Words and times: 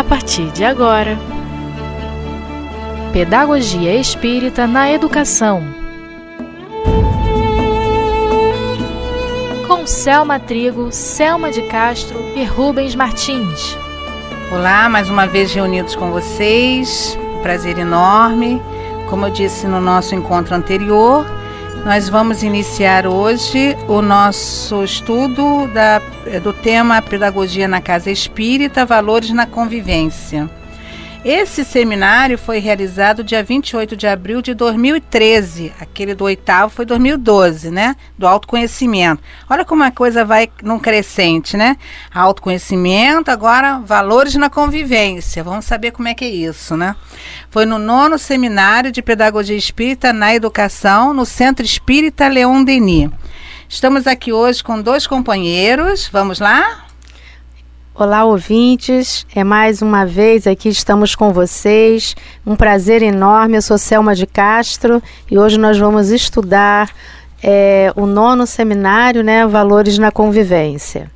a 0.00 0.04
partir 0.04 0.50
de 0.52 0.64
agora. 0.64 1.18
Pedagogia 3.12 3.94
Espírita 3.94 4.66
na 4.66 4.90
Educação. 4.90 5.62
Com 9.66 9.86
Selma 9.86 10.40
Trigo, 10.40 10.90
Selma 10.90 11.50
de 11.50 11.60
Castro 11.64 12.18
e 12.34 12.44
Rubens 12.44 12.94
Martins. 12.94 13.76
Olá, 14.50 14.88
mais 14.88 15.10
uma 15.10 15.26
vez 15.26 15.52
reunidos 15.52 15.94
com 15.94 16.10
vocês. 16.10 17.18
Prazer 17.42 17.76
enorme. 17.76 18.62
Como 19.10 19.26
eu 19.26 19.30
disse 19.30 19.66
no 19.66 19.82
nosso 19.82 20.14
encontro 20.14 20.54
anterior, 20.54 21.26
nós 21.84 22.08
vamos 22.08 22.42
iniciar 22.42 23.06
hoje 23.06 23.76
o 23.88 24.02
nosso 24.02 24.84
estudo 24.84 25.66
da, 25.68 25.98
do 26.42 26.52
tema 26.52 27.00
Pedagogia 27.00 27.66
na 27.66 27.80
Casa 27.80 28.10
Espírita, 28.10 28.84
Valores 28.84 29.30
na 29.30 29.46
Convivência. 29.46 30.48
Esse 31.22 31.66
seminário 31.66 32.38
foi 32.38 32.60
realizado 32.60 33.22
dia 33.22 33.44
28 33.44 33.94
de 33.94 34.06
abril 34.06 34.40
de 34.40 34.54
2013. 34.54 35.70
Aquele 35.78 36.14
do 36.14 36.24
oitavo 36.24 36.72
foi 36.72 36.86
2012, 36.86 37.70
né? 37.70 37.94
Do 38.16 38.26
autoconhecimento. 38.26 39.22
Olha 39.48 39.62
como 39.62 39.82
a 39.82 39.90
coisa 39.90 40.24
vai 40.24 40.50
num 40.62 40.78
crescente, 40.78 41.58
né? 41.58 41.76
Autoconhecimento, 42.14 43.30
agora 43.30 43.80
valores 43.80 44.34
na 44.36 44.48
convivência. 44.48 45.44
Vamos 45.44 45.66
saber 45.66 45.90
como 45.90 46.08
é 46.08 46.14
que 46.14 46.24
é 46.24 46.30
isso, 46.30 46.74
né? 46.74 46.96
Foi 47.50 47.66
no 47.66 47.78
nono 47.78 48.18
seminário 48.18 48.90
de 48.90 49.02
Pedagogia 49.02 49.56
Espírita 49.56 50.14
na 50.14 50.34
Educação, 50.34 51.12
no 51.12 51.26
Centro 51.26 51.66
Espírita 51.66 52.28
Leon 52.28 52.64
Denis. 52.64 53.10
Estamos 53.68 54.06
aqui 54.06 54.32
hoje 54.32 54.64
com 54.64 54.80
dois 54.80 55.06
companheiros. 55.06 56.08
Vamos 56.10 56.40
lá? 56.40 56.89
Olá, 58.00 58.24
ouvintes. 58.24 59.26
É 59.36 59.44
mais 59.44 59.82
uma 59.82 60.06
vez 60.06 60.46
aqui 60.46 60.70
estamos 60.70 61.14
com 61.14 61.34
vocês. 61.34 62.16
Um 62.46 62.56
prazer 62.56 63.02
enorme. 63.02 63.58
Eu 63.58 63.62
sou 63.62 63.76
Selma 63.76 64.14
de 64.14 64.26
Castro 64.26 65.02
e 65.30 65.38
hoje 65.38 65.58
nós 65.58 65.78
vamos 65.78 66.08
estudar 66.08 66.90
é, 67.42 67.92
o 67.94 68.06
nono 68.06 68.46
seminário, 68.46 69.22
né, 69.22 69.46
Valores 69.46 69.98
na 69.98 70.10
Convivência. 70.10 71.10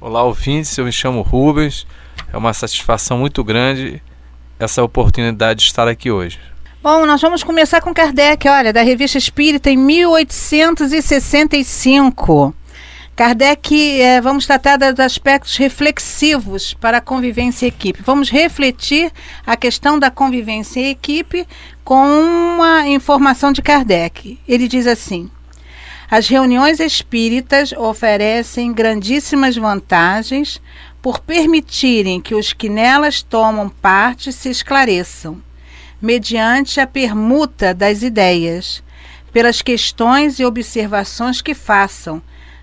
Olá, 0.00 0.22
ouvintes. 0.22 0.78
Eu 0.78 0.86
me 0.86 0.92
chamo 0.92 1.20
Rubens. 1.20 1.86
É 2.32 2.38
uma 2.38 2.54
satisfação 2.54 3.18
muito 3.18 3.44
grande 3.44 4.02
essa 4.58 4.82
oportunidade 4.82 5.60
de 5.60 5.66
estar 5.66 5.86
aqui 5.86 6.10
hoje. 6.10 6.40
Bom, 6.82 7.04
nós 7.04 7.20
vamos 7.20 7.42
começar 7.42 7.82
com 7.82 7.92
Kardec, 7.92 8.48
olha, 8.48 8.72
da 8.72 8.80
Revista 8.80 9.18
Espírita 9.18 9.68
em 9.68 9.76
1865. 9.76 12.54
Kardec, 13.16 14.00
é, 14.00 14.20
vamos 14.20 14.44
tratar 14.44 14.76
dos 14.76 14.98
aspectos 14.98 15.56
reflexivos 15.56 16.74
para 16.74 16.98
a 16.98 17.00
convivência 17.00 17.66
em 17.66 17.68
equipe. 17.68 18.02
Vamos 18.02 18.28
refletir 18.28 19.12
a 19.46 19.56
questão 19.56 20.00
da 20.00 20.10
convivência 20.10 20.80
em 20.80 20.90
equipe 20.90 21.46
com 21.84 22.04
uma 22.04 22.88
informação 22.88 23.52
de 23.52 23.62
Kardec. 23.62 24.36
Ele 24.48 24.66
diz 24.66 24.88
assim: 24.88 25.30
as 26.10 26.26
reuniões 26.26 26.80
espíritas 26.80 27.70
oferecem 27.70 28.72
grandíssimas 28.72 29.54
vantagens 29.54 30.60
por 31.00 31.20
permitirem 31.20 32.20
que 32.20 32.34
os 32.34 32.52
que 32.52 32.68
nelas 32.68 33.22
tomam 33.22 33.68
parte 33.68 34.32
se 34.32 34.50
esclareçam, 34.50 35.40
mediante 36.02 36.80
a 36.80 36.86
permuta 36.86 37.72
das 37.72 38.02
ideias, 38.02 38.82
pelas 39.32 39.62
questões 39.62 40.40
e 40.40 40.44
observações 40.44 41.40
que 41.40 41.54
façam 41.54 42.20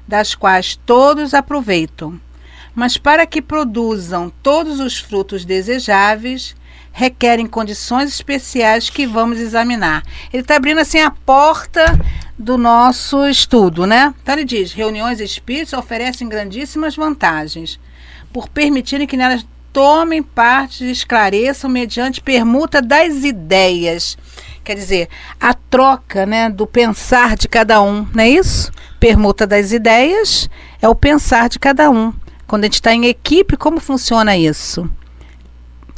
das 0.07 0.35
quais 0.35 0.79
todos 0.85 1.33
aproveitam. 1.33 2.19
Mas 2.73 2.97
para 2.97 3.25
que 3.25 3.41
produzam 3.41 4.31
todos 4.41 4.79
os 4.79 4.97
frutos 4.97 5.43
desejáveis, 5.43 6.55
requerem 6.91 7.47
condições 7.47 8.09
especiais 8.09 8.89
que 8.89 9.05
vamos 9.05 9.39
examinar. 9.39 10.03
Ele 10.31 10.41
está 10.41 10.55
abrindo 10.55 10.79
assim 10.79 10.99
a 10.99 11.11
porta 11.11 11.99
do 12.37 12.57
nosso 12.57 13.25
estudo, 13.27 13.85
né? 13.85 14.13
Então 14.21 14.35
ele 14.35 14.45
diz: 14.45 14.73
reuniões 14.73 15.19
espíritas 15.19 15.73
oferecem 15.73 16.27
grandíssimas 16.27 16.95
vantagens 16.95 17.79
por 18.31 18.49
permitirem 18.49 19.07
que 19.07 19.17
nelas 19.17 19.45
tomem 19.71 20.21
parte 20.21 20.83
e 20.83 20.91
esclareçam 20.91 21.69
mediante 21.69 22.21
permuta 22.21 22.81
das 22.81 23.23
ideias. 23.23 24.17
Quer 24.71 24.75
dizer, 24.75 25.09
a 25.37 25.53
troca 25.53 26.25
né, 26.25 26.49
do 26.49 26.65
pensar 26.65 27.35
de 27.35 27.49
cada 27.49 27.81
um, 27.81 28.07
não 28.13 28.23
é 28.23 28.29
isso? 28.29 28.71
Permuta 29.01 29.45
das 29.45 29.73
ideias 29.73 30.49
é 30.81 30.87
o 30.87 30.95
pensar 30.95 31.49
de 31.49 31.59
cada 31.59 31.89
um. 31.89 32.13
Quando 32.47 32.63
a 32.63 32.67
gente 32.67 32.75
está 32.75 32.93
em 32.93 33.03
equipe, 33.07 33.57
como 33.57 33.81
funciona 33.81 34.37
isso? 34.37 34.89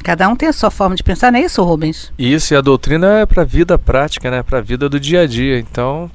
Cada 0.04 0.28
um 0.28 0.36
tem 0.36 0.50
a 0.50 0.54
sua 0.54 0.72
forma 0.72 0.96
de 0.96 1.04
pensar, 1.04 1.32
não 1.32 1.38
é 1.38 1.44
isso, 1.44 1.62
Rubens? 1.62 2.12
Isso, 2.18 2.56
e 2.56 2.58
a 2.58 2.62
doutrina 2.62 3.20
é 3.20 3.28
para 3.28 3.44
a 3.44 3.46
vida 3.46 3.78
prática, 3.78 4.32
né? 4.32 4.42
para 4.42 4.58
a 4.58 4.62
vida 4.62 4.90
do 4.90 5.00
dia 5.00 5.22
a 5.22 5.28
dia. 5.28 5.60
Então, 5.60 6.10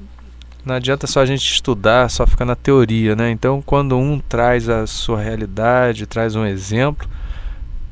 não 0.65 0.75
adianta 0.75 1.07
só 1.07 1.21
a 1.21 1.25
gente 1.25 1.49
estudar, 1.49 2.09
só 2.09 2.27
ficar 2.27 2.43
na 2.43 2.57
teoria, 2.57 3.15
né? 3.15 3.31
Então, 3.31 3.61
quando 3.65 3.97
um 3.97 4.19
traz 4.19 4.67
a 4.67 4.85
sua 4.85 5.21
realidade, 5.21 6.05
traz 6.05 6.35
um 6.35 6.45
exemplo, 6.45 7.07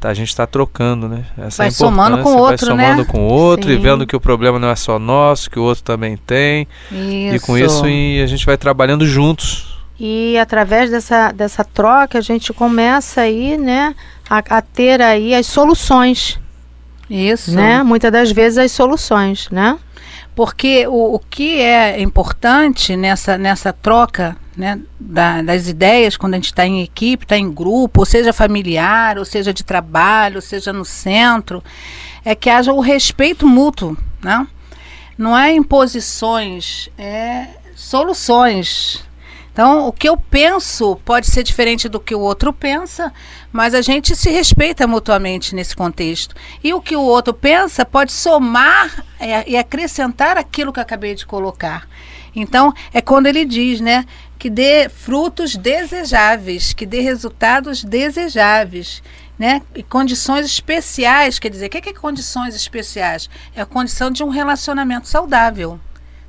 a 0.01 0.13
gente 0.13 0.29
está 0.29 0.45
trocando, 0.45 1.07
né? 1.07 1.25
Essa 1.37 1.63
vai 1.63 1.71
somando 1.71 2.21
com 2.21 2.35
o 2.35 2.37
outro, 2.37 2.67
vai 2.67 2.87
somando 2.87 3.03
né? 3.03 3.07
com 3.09 3.27
o 3.27 3.31
outro 3.31 3.69
Sim. 3.69 3.75
e 3.75 3.77
vendo 3.77 4.05
que 4.05 4.15
o 4.15 4.19
problema 4.19 4.59
não 4.59 4.69
é 4.69 4.75
só 4.75 4.99
nosso, 4.99 5.49
que 5.49 5.59
o 5.59 5.63
outro 5.63 5.83
também 5.83 6.17
tem. 6.17 6.67
Isso. 6.91 7.35
E 7.35 7.39
com 7.39 7.57
isso 7.57 7.87
e 7.87 8.21
a 8.21 8.27
gente 8.27 8.45
vai 8.45 8.57
trabalhando 8.57 9.05
juntos. 9.05 9.77
E 9.99 10.37
através 10.37 10.91
dessa, 10.91 11.31
dessa 11.31 11.63
troca 11.63 12.19
a 12.19 12.21
gente 12.21 12.53
começa 12.53 13.21
aí, 13.21 13.57
né, 13.57 13.95
a, 14.29 14.37
a 14.37 14.61
ter 14.61 15.01
aí 15.01 15.33
as 15.33 15.47
soluções. 15.47 16.39
Isso. 17.09 17.51
Né? 17.55 17.81
Muitas 17.83 18.11
das 18.11 18.31
vezes 18.31 18.57
as 18.57 18.71
soluções, 18.71 19.49
né? 19.49 19.77
Porque 20.37 20.85
o, 20.85 21.15
o 21.15 21.19
que 21.19 21.59
é 21.59 21.99
importante 21.99 22.95
nessa, 22.95 23.39
nessa 23.39 23.73
troca 23.73 24.37
né, 24.55 24.79
da, 24.99 25.41
das 25.41 25.67
ideias 25.67 26.15
quando 26.15 26.35
a 26.35 26.37
gente 26.37 26.45
está 26.45 26.63
em 26.63 26.83
equipe, 26.83 27.25
está 27.25 27.35
em 27.35 27.51
grupo, 27.51 28.01
ou 28.01 28.05
seja 28.05 28.31
familiar, 28.31 29.17
ou 29.17 29.25
seja 29.25 29.51
de 29.51 29.63
trabalho, 29.63 30.35
ou 30.35 30.41
seja 30.43 30.71
no 30.71 30.85
centro, 30.85 31.63
é 32.23 32.35
que 32.35 32.51
haja 32.51 32.71
o 32.71 32.79
respeito 32.81 33.47
mútuo. 33.47 33.97
Né? 34.21 34.45
Não 35.17 35.35
é 35.35 35.51
imposições, 35.55 36.87
é 36.99 37.47
soluções. 37.75 39.03
Então, 39.57 39.87
o 39.87 39.91
que 39.91 40.07
eu 40.07 40.15
penso 40.15 40.97
pode 41.03 41.25
ser 41.25 41.41
diferente 41.41 41.89
do 41.89 41.99
que 41.99 42.13
o 42.13 42.19
outro 42.19 42.53
pensa, 42.53 43.11
mas 43.51 43.73
a 43.73 43.81
gente 43.81 44.15
se 44.15 44.29
respeita 44.29 44.85
mutuamente 44.85 45.55
nesse 45.55 45.75
contexto. 45.75 46.35
E 46.63 46.75
o 46.75 46.79
que 46.79 46.95
o 46.95 47.01
outro 47.01 47.33
pensa 47.33 47.83
pode 47.83 48.11
somar 48.11 49.03
é, 49.19 49.49
e 49.49 49.57
acrescentar 49.57 50.37
aquilo 50.37 50.71
que 50.71 50.77
eu 50.79 50.83
acabei 50.83 51.15
de 51.15 51.25
colocar. 51.25 51.89
Então, 52.35 52.71
é 52.93 53.01
quando 53.01 53.25
ele 53.25 53.43
diz, 53.45 53.81
né, 53.81 54.05
que 54.37 54.47
dê 54.47 54.89
frutos 54.89 55.55
desejáveis, 55.55 56.71
que 56.71 56.85
dê 56.85 57.01
resultados 57.01 57.83
desejáveis. 57.83 59.01
Né? 59.39 59.63
E 59.73 59.81
condições 59.81 60.45
especiais, 60.45 61.39
quer 61.39 61.49
dizer, 61.49 61.65
o 61.65 61.69
que 61.71 61.89
é 61.89 61.93
condições 61.93 62.53
especiais? 62.53 63.27
É 63.55 63.61
a 63.61 63.65
condição 63.65 64.11
de 64.11 64.23
um 64.23 64.29
relacionamento 64.29 65.07
saudável 65.07 65.79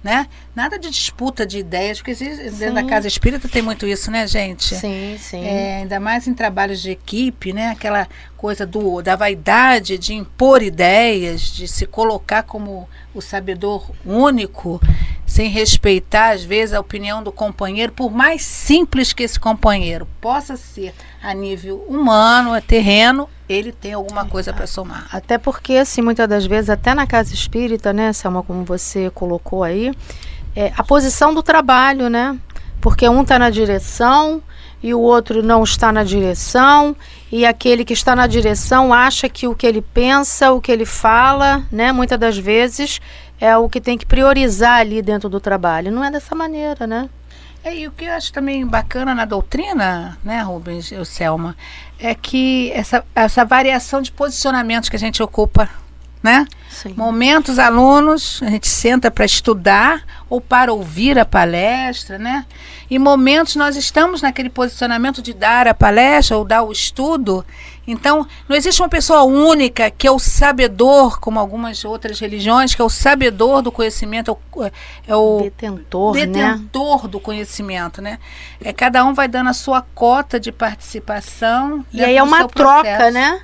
né? 0.03 0.29
Nada 0.55 0.79
de 0.79 0.91
disputa 0.91 1.45
de 1.45 1.59
ideias, 1.59 1.99
porque 1.99 2.15
dentro 2.15 2.75
da 2.75 2.85
casa 2.85 3.09
espírita 3.09 3.49
tem 3.49 3.63
muito 3.63 3.87
isso, 3.87 4.11
né, 4.11 4.27
gente? 4.27 4.75
Sim, 4.77 5.17
sim. 5.19 5.45
É, 5.45 5.79
ainda 5.79 5.99
mais 5.99 6.27
em 6.27 6.35
trabalhos 6.35 6.81
de 6.81 6.91
equipe, 6.91 7.53
né? 7.53 7.71
Aquela 7.71 8.09
coisa 8.37 8.65
do, 8.65 9.03
da 9.03 9.17
vaidade 9.17 9.99
de 9.99 10.15
impor 10.15 10.63
ideias, 10.63 11.43
de 11.43 11.67
se 11.67 11.87
colocar 11.87 12.45
como 12.45 12.89
o 13.13 13.21
sabedor 13.21 13.91
único, 14.07 14.81
sem 15.27 15.51
respeitar, 15.51 16.31
às 16.31 16.45
vezes, 16.45 16.73
a 16.75 16.81
opinião 16.81 17.23
do 17.23 17.33
companheiro, 17.33 17.93
por 17.93 18.11
mais 18.11 18.43
simples 18.43 19.13
que 19.13 19.25
esse 19.25 19.39
companheiro 19.39 20.07
possa 20.21 20.57
ser 20.57 20.95
a 21.29 21.35
nível 21.35 21.85
humano, 21.87 22.55
é 22.55 22.61
terreno, 22.63 23.29
ele 23.47 23.71
tem 23.71 23.93
alguma 23.93 24.25
coisa 24.25 24.51
para 24.51 24.67
somar. 24.67 25.07
Até 25.13 25.37
porque, 25.37 25.75
assim, 25.75 26.01
muitas 26.01 26.27
das 26.27 26.47
vezes, 26.47 26.71
até 26.71 26.95
na 26.95 27.07
casa 27.07 27.35
espírita, 27.35 27.93
né, 27.93 28.15
Selma, 28.15 28.43
como 28.43 28.65
você 28.65 29.11
colocou 29.11 29.63
aí, 29.63 29.93
é, 30.57 30.73
a 30.75 30.83
posição 30.83 31.35
do 31.35 31.43
trabalho, 31.43 32.09
né? 32.09 32.35
Porque 32.81 33.07
um 33.07 33.21
está 33.21 33.39
na 33.39 33.51
direção 33.51 34.43
e 34.83 34.95
o 34.95 35.01
outro 35.01 35.43
não 35.43 35.63
está 35.63 35.93
na 35.93 36.03
direção, 36.03 36.97
e 37.31 37.45
aquele 37.45 37.85
que 37.85 37.93
está 37.93 38.17
na 38.17 38.27
direção 38.27 38.95
acha 38.95 39.29
que 39.29 39.47
o 39.47 39.55
que 39.55 39.67
ele 39.67 39.83
pensa, 39.83 40.53
o 40.53 40.63
que 40.63 40.73
ele 40.73 40.87
fala, 40.87 41.63
né, 41.71 41.93
muitas 41.93 42.19
das 42.19 42.39
vezes 42.39 43.01
é 43.39 43.55
o 43.55 43.69
que 43.69 43.83
tem 43.83 43.99
que 43.99 44.07
priorizar 44.07 44.81
ali 44.81 45.03
dentro 45.03 45.29
do 45.29 45.41
trabalho. 45.41 45.93
Não 45.93 46.03
é 46.03 46.11
dessa 46.11 46.35
maneira, 46.35 46.87
né? 46.87 47.11
É, 47.65 47.75
e 47.75 47.89
o 47.89 47.93
que 47.93 48.05
eu 48.05 48.13
acho 48.13 48.33
também 48.33 48.67
bacana 48.67 49.15
na 49.15 49.25
doutrina, 49.25 50.17
né, 50.25 50.41
Rubens 50.43 50.93
e 50.93 51.05
Selma, 51.05 51.57
é 51.99 52.15
que 52.15 52.71
essa, 52.73 53.05
essa 53.15 53.45
variação 53.45 54.01
de 54.01 54.13
posicionamentos 54.13 54.89
que 54.89 54.97
a 54.97 54.99
gente 54.99 55.23
ocupa, 55.23 55.69
né? 56.23 56.47
Sim. 56.69 56.95
Momentos 56.97 57.59
alunos, 57.59 58.41
a 58.43 58.51
gente 58.51 58.69
senta 58.69 59.11
para 59.11 59.25
estudar 59.25 60.03
ou 60.29 60.41
para 60.41 60.73
ouvir 60.73 61.19
a 61.19 61.25
palestra, 61.25 62.19
né? 62.19 62.45
E 62.91 62.99
momentos 62.99 63.57
nós 63.57 63.77
estamos 63.77 64.23
naquele 64.23 64.51
posicionamento 64.51 65.21
de 65.21 65.33
dar 65.33 65.67
a 65.69 65.75
palestra 65.75 66.37
ou 66.37 66.45
dar 66.45 66.63
o 66.63 66.73
estudo. 66.73 67.45
Então, 67.91 68.27
não 68.47 68.55
existe 68.55 68.83
uma 68.83 68.89
pessoa 68.89 69.23
única 69.23 69.91
que 69.91 70.07
é 70.07 70.11
o 70.11 70.19
sabedor, 70.19 71.19
como 71.19 71.41
algumas 71.41 71.87
outras 71.87 72.21
religiões, 72.21 72.75
que 72.75 72.83
é 72.83 72.85
o 72.85 72.91
sabedor 72.91 73.63
do 73.63 73.73
conhecimento, 73.73 74.31
é 74.31 74.35
o, 74.35 74.71
é 75.09 75.17
o 75.17 75.41
Detentor, 75.43 76.15
né? 76.15 76.27
detentor 76.27 77.09
do 77.09 77.19
conhecimento, 77.19 78.03
né? 78.03 78.19
É 78.63 78.75
cada 78.75 79.03
um 79.07 79.15
vai 79.15 79.27
dando 79.27 79.49
a 79.49 79.55
sua 79.55 79.81
cota 79.95 80.39
de 80.39 80.53
participação. 80.53 81.83
E 81.91 82.05
aí 82.05 82.17
é 82.17 82.23
uma 82.23 82.47
troca, 82.47 82.83
processo. 82.83 83.15
né? 83.15 83.41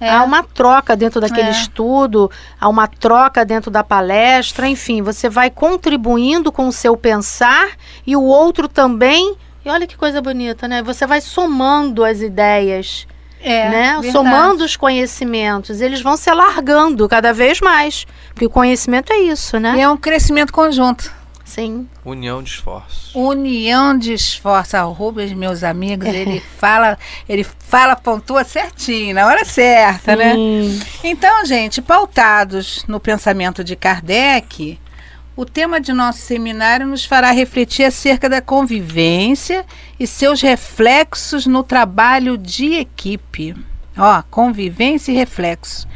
É. 0.00 0.10
Há 0.10 0.24
uma 0.24 0.42
troca 0.42 0.96
dentro 0.96 1.20
daquele 1.20 1.48
É. 1.48 1.52
estudo, 1.52 2.28
há 2.60 2.68
uma 2.68 2.88
troca 2.88 3.44
dentro 3.44 3.70
da 3.70 3.84
palestra, 3.84 4.68
enfim, 4.68 5.02
você 5.02 5.28
vai 5.28 5.50
contribuindo 5.50 6.50
com 6.50 6.66
o 6.66 6.72
seu 6.72 6.96
pensar 6.96 7.68
e 8.04 8.16
o 8.16 8.22
outro 8.22 8.66
também. 8.66 9.36
E 9.64 9.70
olha 9.70 9.86
que 9.86 9.96
coisa 9.96 10.20
bonita, 10.20 10.66
né? 10.66 10.82
Você 10.82 11.06
vai 11.06 11.20
somando 11.20 12.04
as 12.04 12.20
ideias, 12.20 13.06
É, 13.44 13.68
né? 13.68 13.92
verdade. 14.00 14.10
Somando 14.12 14.64
os 14.64 14.76
conhecimentos, 14.76 15.80
eles 15.80 16.00
vão 16.00 16.16
se 16.16 16.30
alargando 16.30 17.08
cada 17.08 17.32
vez 17.32 17.60
mais, 17.60 18.06
porque 18.28 18.46
o 18.46 18.50
conhecimento 18.50 19.12
é 19.12 19.18
isso, 19.18 19.56
E 19.56 19.60
né? 19.60 19.80
é 19.80 19.88
um 19.88 19.96
crescimento 19.96 20.52
conjunto. 20.52 21.12
Sim. 21.44 21.86
União 22.04 22.42
de 22.42 22.50
esforços. 22.50 23.14
União 23.14 23.96
de 23.96 24.12
esforço. 24.14 24.76
Ah, 24.76 24.86
O 24.86 24.92
Rubens, 24.92 25.32
meus 25.34 25.62
amigos, 25.62 26.08
ele 26.08 26.42
fala, 26.58 26.98
ele 27.28 27.44
fala, 27.44 27.94
pontua 27.94 28.42
certinho, 28.42 29.14
na 29.14 29.26
hora 29.26 29.44
certa, 29.44 30.16
né? 30.16 30.32
Sim. 30.34 30.80
Então, 31.04 31.44
gente, 31.44 31.80
pautados 31.80 32.84
no 32.88 32.98
pensamento 32.98 33.62
de 33.62 33.76
Kardec, 33.76 34.80
o 35.36 35.44
tema 35.44 35.80
de 35.80 35.92
nosso 35.92 36.20
seminário 36.20 36.86
nos 36.86 37.04
fará 37.04 37.32
refletir 37.32 37.84
acerca 37.84 38.28
da 38.28 38.40
convivência 38.40 39.66
e 39.98 40.06
seus 40.06 40.40
reflexos 40.40 41.44
no 41.46 41.64
trabalho 41.64 42.38
de 42.38 42.74
equipe. 42.74 43.54
Ó, 43.96 44.22
convivência 44.30 45.12
e 45.12 45.14
reflexo. 45.14 45.88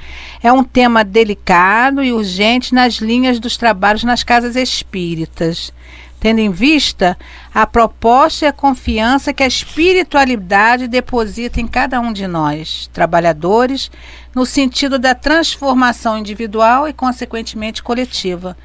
É 0.42 0.52
um 0.52 0.64
tema 0.64 1.04
delicado 1.04 2.02
e 2.02 2.12
urgente 2.12 2.74
nas 2.74 2.94
linhas 2.94 3.38
dos 3.38 3.56
trabalhos 3.56 4.04
nas 4.04 4.22
casas 4.22 4.56
espíritas, 4.56 5.72
tendo 6.20 6.40
em 6.40 6.50
vista 6.50 7.16
a 7.54 7.66
proposta 7.66 8.44
e 8.44 8.48
a 8.48 8.52
confiança 8.52 9.32
que 9.32 9.42
a 9.42 9.48
espiritualidade 9.48 10.88
deposita 10.88 11.60
em 11.60 11.66
cada 11.66 12.00
um 12.00 12.12
de 12.12 12.26
nós, 12.26 12.88
trabalhadores, 12.92 13.90
no 14.34 14.44
sentido 14.44 14.98
da 14.98 15.14
transformação 15.14 16.18
individual 16.18 16.88
e, 16.88 16.92
consequentemente, 16.92 17.82
coletiva. 17.82 18.56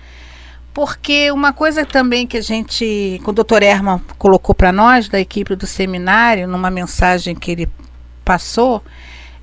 Porque 0.73 1.31
uma 1.31 1.53
coisa 1.53 1.85
também 1.85 2.25
que 2.25 2.37
a 2.37 2.41
gente, 2.41 3.21
que 3.23 3.29
o 3.29 3.31
Dr. 3.31 3.61
Herman 3.61 4.01
colocou 4.17 4.55
para 4.55 4.71
nós, 4.71 5.07
da 5.07 5.19
equipe 5.19 5.55
do 5.55 5.67
seminário, 5.67 6.47
numa 6.47 6.71
mensagem 6.71 7.35
que 7.35 7.51
ele 7.51 7.69
passou, 8.25 8.81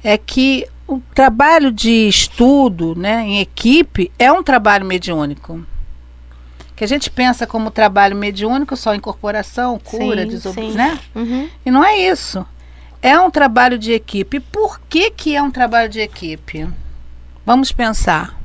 é 0.03 0.19
que 0.19 0.67
o 0.88 1.00
trabalho 1.15 1.71
de 1.71 2.09
estudo 2.09 2.97
né, 2.97 3.23
em 3.23 3.41
equipe 3.41 4.11
é 4.19 4.32
um 4.32 4.43
trabalho 4.43 4.85
mediúnico. 4.85 5.65
Que 6.75 6.82
a 6.82 6.88
gente 6.88 7.09
pensa 7.11 7.47
como 7.47 7.71
trabalho 7.71 8.17
mediúnico 8.17 8.77
só 8.77 8.93
incorporação, 8.94 9.79
cura, 9.79 10.23
Sim, 10.23 10.29
desob... 10.29 10.55
sim. 10.55 10.73
né? 10.73 10.99
Uhum. 11.15 11.49
E 11.65 11.71
não 11.71 11.85
é 11.85 11.97
isso. 11.97 12.44
É 13.00 13.19
um 13.21 13.31
trabalho 13.31 13.79
de 13.79 13.93
equipe. 13.93 14.38
E 14.38 14.41
por 14.41 14.81
que, 14.88 15.11
que 15.11 15.37
é 15.37 15.43
um 15.43 15.50
trabalho 15.50 15.88
de 15.88 16.00
equipe? 16.00 16.69
Vamos 17.47 17.71
pensar. 17.71 18.39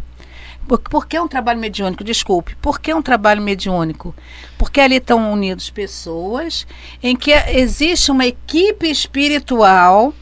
Por, 0.67 0.79
por 0.79 1.07
que 1.07 1.19
um 1.19 1.27
trabalho 1.27 1.59
mediúnico? 1.59 2.03
Desculpe. 2.03 2.56
Por 2.56 2.79
que 2.79 2.94
um 2.94 3.01
trabalho 3.01 3.41
mediúnico? 3.41 4.15
Porque 4.57 4.81
ali 4.81 4.95
estão 4.95 5.31
unidos 5.31 5.69
pessoas 5.69 6.65
em 7.01 7.15
que 7.15 7.31
existe 7.31 8.12
uma 8.12 8.25
equipe 8.25 8.89
espiritual 8.89 10.13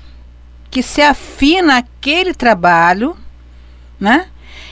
que 0.70 0.82
se 0.82 1.02
afina 1.02 1.78
àquele 1.78 2.34
trabalho, 2.34 3.16
né? 4.00 4.28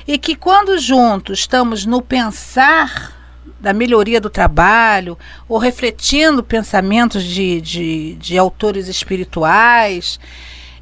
E 0.07 0.18
que 0.18 0.35
quando 0.35 0.79
juntos 0.79 1.39
estamos 1.39 1.85
no 1.85 2.01
pensar 2.01 3.21
da 3.59 3.71
melhoria 3.71 4.19
do 4.19 4.29
trabalho, 4.29 5.18
ou 5.47 5.59
refletindo 5.59 6.44
pensamentos 6.44 7.23
de, 7.23 7.62
de, 7.62 8.15
de 8.15 8.38
autores 8.38 8.88
espirituais, 8.88 10.19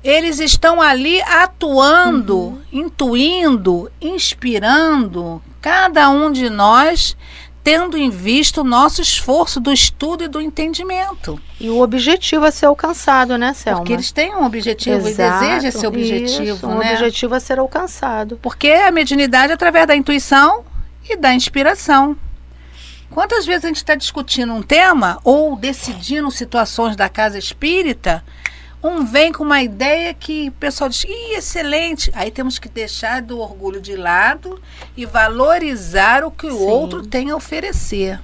eles 0.03 0.39
estão 0.39 0.81
ali 0.81 1.21
atuando, 1.21 2.61
intuindo, 2.71 3.91
inspirando 4.01 5.41
cada 5.61 6.09
um 6.09 6.31
de 6.31 6.49
nós, 6.49 7.17
tendo 7.63 7.97
em 7.97 8.09
vista 8.09 8.61
o 8.61 8.63
nosso 8.63 9.01
esforço 9.01 9.59
do 9.59 9.71
estudo 9.73 10.23
e 10.23 10.27
do 10.27 10.39
entendimento. 10.39 11.39
E 11.59 11.69
o 11.69 11.81
objetivo 11.81 12.45
a 12.45 12.51
ser 12.51 12.67
alcançado, 12.67 13.37
né, 13.37 13.53
Selma? 13.53 13.79
Porque 13.79 13.93
eles 13.93 14.11
têm 14.11 14.33
um 14.33 14.45
objetivo 14.45 15.07
Exato, 15.07 15.43
e 15.43 15.47
desejam 15.47 15.69
esse 15.69 15.85
objetivo, 15.85 16.55
isso, 16.55 16.67
um 16.67 16.77
né? 16.77 16.93
objetivo 16.93 17.35
a 17.35 17.39
ser 17.39 17.59
alcançado. 17.59 18.39
Porque 18.41 18.69
a 18.69 18.91
mediunidade 18.91 19.51
é 19.51 19.55
através 19.55 19.85
da 19.85 19.95
intuição 19.95 20.63
e 21.09 21.17
da 21.17 21.33
inspiração. 21.33 22.15
Quantas 23.09 23.45
vezes 23.45 23.65
a 23.65 23.67
gente 23.67 23.77
está 23.77 23.95
discutindo 23.95 24.53
um 24.53 24.61
tema 24.61 25.19
ou 25.23 25.55
decidindo 25.55 26.29
situações 26.29 26.95
da 26.95 27.09
casa 27.09 27.37
espírita, 27.37 28.23
um 28.81 29.03
vem 29.05 29.31
com 29.31 29.43
uma 29.43 29.61
ideia 29.61 30.13
que 30.13 30.47
o 30.47 30.53
pessoal 30.53 30.89
diz, 30.89 31.03
Ih, 31.03 31.35
excelente. 31.35 32.11
Aí 32.13 32.31
temos 32.31 32.57
que 32.57 32.69
deixar 32.69 33.21
do 33.21 33.39
orgulho 33.39 33.81
de 33.81 33.95
lado 33.95 34.61
e 34.95 35.05
valorizar 35.05 36.23
o 36.23 36.31
que 36.31 36.47
o 36.47 36.57
Sim. 36.57 36.63
outro 36.63 37.05
tem 37.05 37.29
a 37.29 37.35
oferecer. 37.35 38.19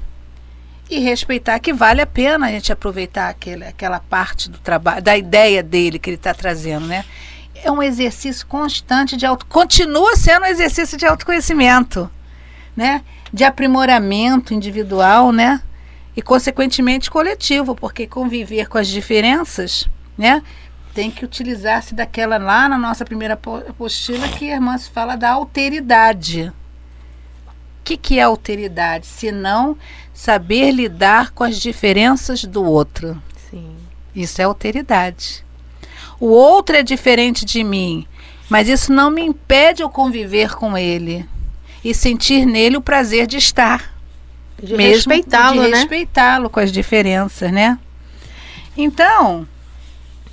E 0.90 1.00
respeitar 1.00 1.60
que 1.60 1.74
vale 1.74 2.02
a 2.02 2.06
pena 2.06 2.46
a 2.46 2.52
gente 2.52 2.72
aproveitar 2.72 3.28
aquele, 3.28 3.66
aquela 3.66 4.00
parte 4.00 4.50
do 4.50 4.58
trabalho, 4.60 5.02
da 5.02 5.18
ideia 5.18 5.62
dele 5.62 6.00
que 6.00 6.10
ele 6.10 6.16
está 6.16 6.34
trazendo, 6.34 6.86
né? 6.86 7.04
É 7.56 7.72
um 7.72 7.82
exercício 7.82 8.46
constante 8.46 9.18
de 9.18 9.26
auto, 9.26 9.46
continua 9.48 10.16
sendo 10.16 10.44
um 10.44 10.48
exercício 10.48 10.98
de 10.98 11.06
autoconhecimento, 11.06 12.10
né? 12.76 13.04
De 13.34 13.44
aprimoramento 13.44 14.54
individual, 14.54 15.32
né? 15.32 15.62
E 16.16 16.22
consequentemente 16.22 17.10
coletivo, 17.10 17.76
porque 17.76 18.06
conviver 18.06 18.70
com 18.70 18.78
as 18.78 18.88
diferenças, 18.88 19.90
né? 20.18 20.42
Tem 20.94 21.12
que 21.12 21.26
utilizar-se 21.26 21.94
daquela 21.94 22.38
lá 22.38 22.70
na 22.70 22.78
nossa 22.78 23.04
primeira 23.04 23.36
po- 23.36 23.58
apostila 23.58 24.28
que 24.30 24.50
a 24.50 24.56
irmã 24.56 24.78
se 24.78 24.90
fala 24.90 25.16
da 25.16 25.32
alteridade. 25.32 26.52
O 27.48 27.84
que, 27.84 27.98
que 27.98 28.18
é 28.20 28.24
alteridade? 28.24 29.06
Se 29.06 29.32
não 29.32 29.78
saber 30.14 30.72
lidar 30.72 31.32
com 31.32 31.44
as 31.44 31.60
diferenças 31.60 32.44
do 32.46 32.64
outro. 32.64 33.22
Sim. 33.52 33.76
Isso 34.16 34.42
é 34.42 34.46
alteridade. 34.46 35.44
O 36.20 36.28
outro 36.28 36.78
é 36.78 36.82
diferente 36.82 37.44
de 37.44 37.64
mim, 37.64 38.08
mas 38.50 38.70
isso 38.70 38.94
não 38.94 39.12
me 39.12 39.22
impede 39.22 39.82
eu 39.84 39.90
conviver 39.90 40.56
com 40.56 40.78
ele 40.78 41.28
e 41.84 41.94
sentir 41.94 42.46
nele 42.46 42.78
o 42.78 42.82
prazer 42.82 43.28
de 43.28 43.36
estar. 43.38 43.94
De 44.64 44.74
respeitá-lo, 44.78 45.62
né? 45.64 45.80
respeitá-lo 45.80 46.50
com 46.50 46.62
as 46.62 46.72
diferenças, 46.72 47.52
né? 47.52 47.78
Então, 48.78 49.46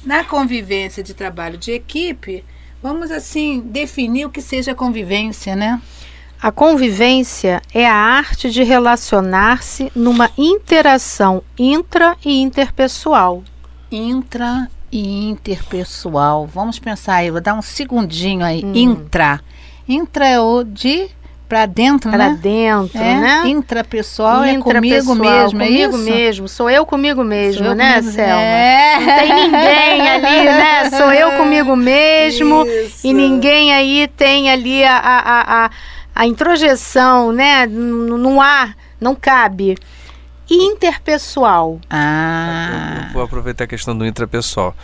na 0.04 0.24
convivência 0.24 1.02
de 1.02 1.14
trabalho 1.14 1.56
de 1.56 1.72
equipe, 1.72 2.44
vamos 2.82 3.10
assim 3.10 3.60
definir 3.60 4.26
o 4.26 4.30
que 4.30 4.42
seja 4.42 4.74
convivência, 4.74 5.54
né? 5.54 5.80
A 6.40 6.50
convivência 6.50 7.62
é 7.72 7.86
a 7.86 7.94
arte 7.94 8.50
de 8.50 8.64
relacionar-se 8.64 9.92
numa 9.94 10.28
interação 10.36 11.40
intra 11.56 12.16
e 12.24 12.40
interpessoal. 12.42 13.44
Intra 13.92 14.68
e 14.90 15.28
interpessoal. 15.28 16.44
Vamos 16.46 16.80
pensar 16.80 17.14
aí, 17.14 17.30
vou 17.30 17.40
dar 17.40 17.54
um 17.54 17.62
segundinho 17.62 18.44
aí. 18.44 18.64
Hum. 18.64 18.72
Intra. 18.74 19.40
Intra 19.88 20.26
é 20.26 20.40
o 20.40 20.64
de 20.64 21.08
para 21.52 21.66
dentro, 21.66 22.10
Para 22.10 22.30
né? 22.30 22.38
dentro, 22.40 22.96
É, 22.98 23.20
né? 23.20 23.42
Intrapessoal 23.44 24.42
é 24.42 24.56
comigo 24.56 24.70
Intrapessoal, 24.70 25.16
mesmo, 25.18 25.62
é 25.62 25.66
comigo 25.66 25.96
isso? 25.96 26.04
mesmo. 26.04 26.48
Sou 26.48 26.70
eu 26.70 26.86
comigo 26.86 27.22
mesmo, 27.22 27.66
eu 27.66 27.74
né, 27.74 27.96
comigo- 27.96 28.12
Selma? 28.12 28.40
É. 28.40 28.98
Não 28.98 29.06
tem 29.18 29.34
ninguém 29.44 30.08
ali, 30.10 30.44
né? 30.48 30.90
Sou 30.90 31.12
eu 31.12 31.32
comigo 31.32 31.76
mesmo. 31.76 32.64
Isso. 32.64 33.06
E 33.06 33.12
ninguém 33.12 33.70
aí 33.74 34.08
tem 34.16 34.50
ali 34.50 34.82
a, 34.82 34.96
a, 34.96 35.18
a, 35.18 35.64
a, 35.66 35.70
a 36.14 36.26
introjeção, 36.26 37.32
né? 37.32 37.66
Não 37.66 38.40
há, 38.40 38.70
não 38.98 39.14
cabe. 39.14 39.76
Interpessoal. 40.50 41.78
Ah. 41.90 43.04
Eu 43.08 43.12
vou 43.12 43.22
aproveitar 43.24 43.64
a 43.64 43.66
questão 43.66 43.94
do 43.96 44.06
intrapessoal. 44.06 44.74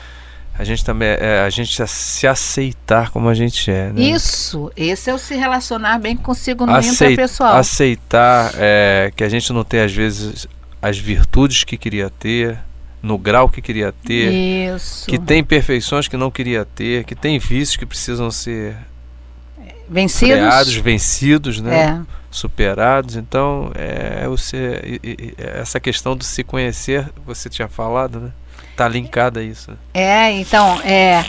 A 0.59 0.65
gente 0.65 0.85
também 0.85 1.09
é 1.09 1.41
a 1.47 1.51
gente 1.51 1.81
se 1.87 2.27
aceitar 2.27 3.11
como 3.11 3.29
a 3.29 3.35
gente 3.35 3.71
é, 3.71 3.93
né? 3.93 4.01
Isso, 4.03 4.73
esse 4.77 5.09
é 5.09 5.15
o 5.15 5.19
se 5.19 5.35
relacionar 5.37 5.99
bem 6.01 6.17
consigo 6.17 6.67
no 6.67 6.75
Aceit- 6.75 7.13
intrapessoal. 7.13 7.55
aceitar 7.57 8.53
é, 8.57 9.13
que 9.15 9.23
a 9.23 9.29
gente 9.29 9.53
não 9.53 9.63
tem 9.63 9.81
às 9.81 9.93
vezes 9.93 10.49
as 10.83 10.99
virtudes 10.99 11.63
que 11.63 11.77
queria 11.77 12.11
ter, 12.11 12.59
no 13.01 13.17
grau 13.17 13.49
que 13.49 13.63
queria 13.63 13.93
ter, 14.05 14.33
Isso. 14.75 15.07
que 15.07 15.17
tem 15.19 15.45
perfeições 15.45 16.09
que 16.09 16.17
não 16.17 16.31
queria 16.31 16.65
ter, 16.65 17.05
que 17.05 17.15
tem 17.15 17.39
vícios 17.39 17.77
que 17.77 17.87
precisam 17.87 18.29
ser 18.31 18.77
vencidos. 19.89 20.35
freados, 20.37 20.75
vencidos, 20.75 21.61
né? 21.61 22.05
É. 22.05 22.19
Superados. 22.31 23.17
Então, 23.17 23.71
é 23.75 24.27
você, 24.29 25.01
e- 25.03 25.35
essa 25.39 25.81
questão 25.81 26.17
de 26.17 26.27
se 26.27 26.45
conhecer, 26.45 27.09
você 27.25 27.49
tinha 27.49 27.69
falado, 27.69 28.21
né? 28.21 28.31
Tá 28.79 28.87
linkada 28.89 29.41
a 29.41 29.43
isso. 29.43 29.73
É, 29.93 30.31
então, 30.31 30.81
é. 30.83 31.25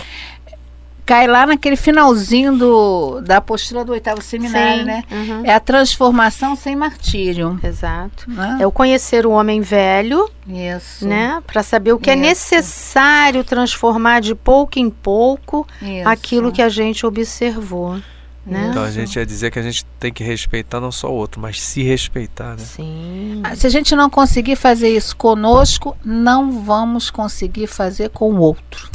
Cai 1.04 1.26
lá 1.26 1.48
naquele 1.48 1.76
finalzinho 1.76 2.56
do, 2.56 3.22
da 3.22 3.38
apostila 3.38 3.84
do 3.84 3.92
oitavo 3.94 4.22
seminário, 4.22 4.82
Sim, 4.82 4.86
né? 4.86 5.04
uhum, 5.12 5.42
É 5.44 5.52
a 5.56 5.60
transformação 5.60 6.56
sem 6.56 6.76
martírio. 6.76 7.60
Exato. 7.64 8.30
Né? 8.30 8.60
É 8.62 8.68
o 8.68 8.72
conhecer 8.72 9.26
o 9.26 9.32
homem 9.32 9.60
velho, 9.62 10.30
Isso. 10.48 11.08
né? 11.08 11.42
Para 11.48 11.64
saber 11.64 11.94
o 11.94 11.98
que 11.98 12.12
é 12.12 12.14
Isso. 12.14 12.22
necessário 12.22 13.44
transformar 13.44 14.20
de 14.22 14.36
pouco 14.36 14.78
em 14.78 14.92
pouco 14.92 15.66
Isso. 15.82 16.08
aquilo 16.08 16.52
que 16.52 16.62
a 16.62 16.70
gente 16.70 17.04
observou, 17.04 18.00
né? 18.46 18.68
Então, 18.70 18.84
a 18.84 18.92
gente 18.92 19.16
ia 19.18 19.26
dizer 19.26 19.52
que 19.52 19.60
a 19.60 19.62
gente 19.62 19.86
tem 20.00 20.12
que 20.12 20.24
respeitar 20.24 20.80
não 20.80 20.92
só 20.92 21.10
o 21.10 21.14
outro, 21.14 21.40
mas 21.42 21.62
se 21.62 21.84
respeitar, 21.84 22.52
né? 22.56 22.64
Sim. 22.64 23.42
Ah, 23.44 23.56
Se 23.56 23.68
a 23.68 23.70
gente 23.70 23.96
não 23.96 24.10
conseguir 24.10 24.56
fazer 24.56 24.90
isso 24.90 25.16
conosco, 25.16 25.96
não 26.04 26.64
vamos 26.64 27.10
conseguir 27.12 27.68
fazer 27.68 28.10
com 28.10 28.32
o 28.34 28.40
outro. 28.40 28.90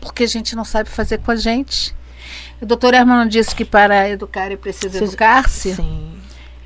Porque 0.00 0.24
a 0.24 0.28
gente 0.28 0.54
não 0.56 0.64
sabe 0.64 0.88
fazer 0.88 1.18
com 1.18 1.30
a 1.30 1.36
gente. 1.36 1.94
O 2.60 2.66
doutor 2.66 2.94
Hermano 2.94 3.28
disse 3.28 3.54
que 3.54 3.64
para 3.64 4.08
educar 4.08 4.52
é 4.52 4.56
preciso 4.56 4.96
educar-se. 4.98 5.74
Sim. 5.74 6.12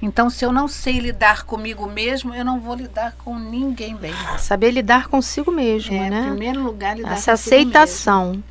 Então, 0.02 0.28
se 0.28 0.44
eu 0.44 0.52
não 0.52 0.68
sei 0.68 0.98
lidar 0.98 1.44
comigo 1.44 1.86
mesmo, 1.86 2.34
eu 2.34 2.44
não 2.44 2.60
vou 2.60 2.74
lidar 2.74 3.14
com 3.24 3.38
ninguém 3.38 3.96
bem. 3.96 4.12
Saber 4.38 4.70
lidar 4.70 5.08
consigo 5.08 5.50
mesmo, 5.50 5.94
É, 5.94 6.06
em 6.06 6.10
né? 6.10 6.22
primeiro 6.26 6.62
lugar, 6.62 6.94
lidar 6.96 7.12
Essa 7.14 7.30
consigo 7.32 7.54
aceitação. 7.54 8.26
mesmo. 8.30 8.44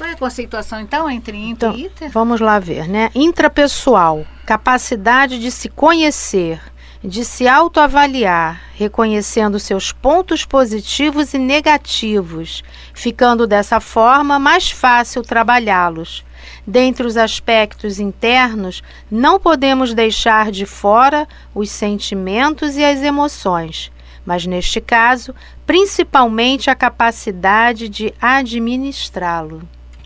Qual 0.00 0.08
é 0.08 0.14
a 0.14 0.16
conceituação, 0.16 0.80
então, 0.80 1.10
entre 1.10 1.36
inter 1.36 1.68
Então, 1.68 1.74
e 1.76 1.84
iter? 1.84 2.10
Vamos 2.10 2.40
lá 2.40 2.58
ver, 2.58 2.88
né? 2.88 3.10
Intrapessoal, 3.14 4.24
capacidade 4.46 5.38
de 5.38 5.50
se 5.50 5.68
conhecer, 5.68 6.58
de 7.04 7.22
se 7.22 7.46
autoavaliar, 7.46 8.62
reconhecendo 8.74 9.60
seus 9.60 9.92
pontos 9.92 10.42
positivos 10.42 11.34
e 11.34 11.38
negativos, 11.38 12.64
ficando 12.94 13.46
dessa 13.46 13.78
forma 13.78 14.38
mais 14.38 14.70
fácil 14.70 15.20
trabalhá-los. 15.20 16.24
Dentre 16.66 17.06
os 17.06 17.18
aspectos 17.18 18.00
internos, 18.00 18.82
não 19.10 19.38
podemos 19.38 19.92
deixar 19.92 20.50
de 20.50 20.64
fora 20.64 21.28
os 21.54 21.68
sentimentos 21.68 22.78
e 22.78 22.82
as 22.82 23.02
emoções, 23.02 23.92
mas 24.24 24.46
neste 24.46 24.80
caso, 24.80 25.34
principalmente 25.66 26.70
a 26.70 26.74
capacidade 26.74 27.86
de 27.86 28.14
administrá-lo. 28.18 29.60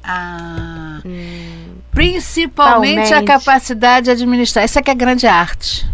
Ah, 0.06 1.00
Hum, 1.04 1.76
principalmente 1.92 3.00
a 3.00 3.20
Totalmente. 3.20 3.26
capacidade 3.26 4.04
de 4.04 4.10
administrar. 4.10 4.64
Essa 4.64 4.82
que 4.82 4.90
é 4.90 4.92
a 4.92 4.96
grande 4.96 5.26
arte. 5.26 5.86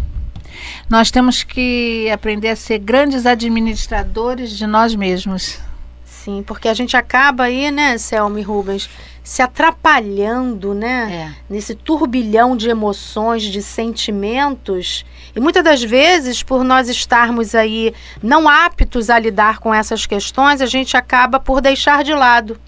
Nós 0.89 1.09
temos 1.09 1.43
que 1.43 2.09
aprender 2.11 2.49
a 2.49 2.55
ser 2.55 2.79
grandes 2.79 3.25
administradores 3.25 4.51
de 4.57 4.67
nós 4.67 4.93
mesmos. 4.95 5.59
Sim, 6.05 6.43
porque 6.45 6.67
a 6.67 6.73
gente 6.73 6.95
acaba 6.97 7.45
aí, 7.45 7.71
né, 7.71 7.97
Selma 7.97 8.39
e 8.39 8.43
Rubens, 8.43 8.89
se 9.23 9.41
atrapalhando, 9.41 10.73
né? 10.73 11.31
É. 11.31 11.53
Nesse 11.53 11.73
turbilhão 11.73 12.55
de 12.57 12.69
emoções, 12.69 13.43
de 13.43 13.61
sentimentos. 13.61 15.05
E 15.35 15.39
muitas 15.39 15.63
das 15.63 15.81
vezes, 15.81 16.43
por 16.43 16.63
nós 16.63 16.89
estarmos 16.89 17.55
aí 17.55 17.93
não 18.21 18.47
aptos 18.47 19.09
a 19.09 19.17
lidar 19.17 19.59
com 19.59 19.73
essas 19.73 20.05
questões, 20.05 20.61
a 20.61 20.65
gente 20.65 20.95
acaba 20.97 21.39
por 21.39 21.61
deixar 21.61 22.03
de 22.03 22.13
lado, 22.13 22.59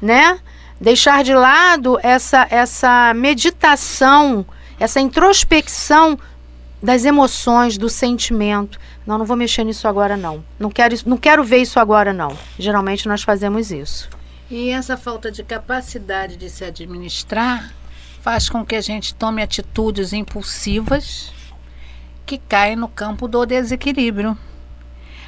né? 0.00 0.38
Deixar 0.82 1.22
de 1.22 1.32
lado 1.32 1.96
essa, 2.02 2.44
essa 2.50 3.14
meditação, 3.14 4.44
essa 4.80 5.00
introspecção 5.00 6.18
das 6.82 7.04
emoções, 7.04 7.78
do 7.78 7.88
sentimento. 7.88 8.80
Não, 9.06 9.16
não 9.16 9.24
vou 9.24 9.36
mexer 9.36 9.62
nisso 9.62 9.86
agora 9.86 10.16
não. 10.16 10.44
Não 10.58 10.68
quero, 10.68 10.96
não 11.06 11.16
quero 11.16 11.44
ver 11.44 11.58
isso 11.58 11.78
agora 11.78 12.12
não. 12.12 12.36
Geralmente 12.58 13.06
nós 13.06 13.22
fazemos 13.22 13.70
isso. 13.70 14.10
E 14.50 14.70
essa 14.70 14.96
falta 14.96 15.30
de 15.30 15.44
capacidade 15.44 16.36
de 16.36 16.50
se 16.50 16.64
administrar 16.64 17.72
faz 18.20 18.48
com 18.48 18.66
que 18.66 18.74
a 18.74 18.80
gente 18.80 19.14
tome 19.14 19.40
atitudes 19.40 20.12
impulsivas 20.12 21.32
que 22.26 22.38
caem 22.38 22.74
no 22.74 22.88
campo 22.88 23.28
do 23.28 23.46
desequilíbrio. 23.46 24.36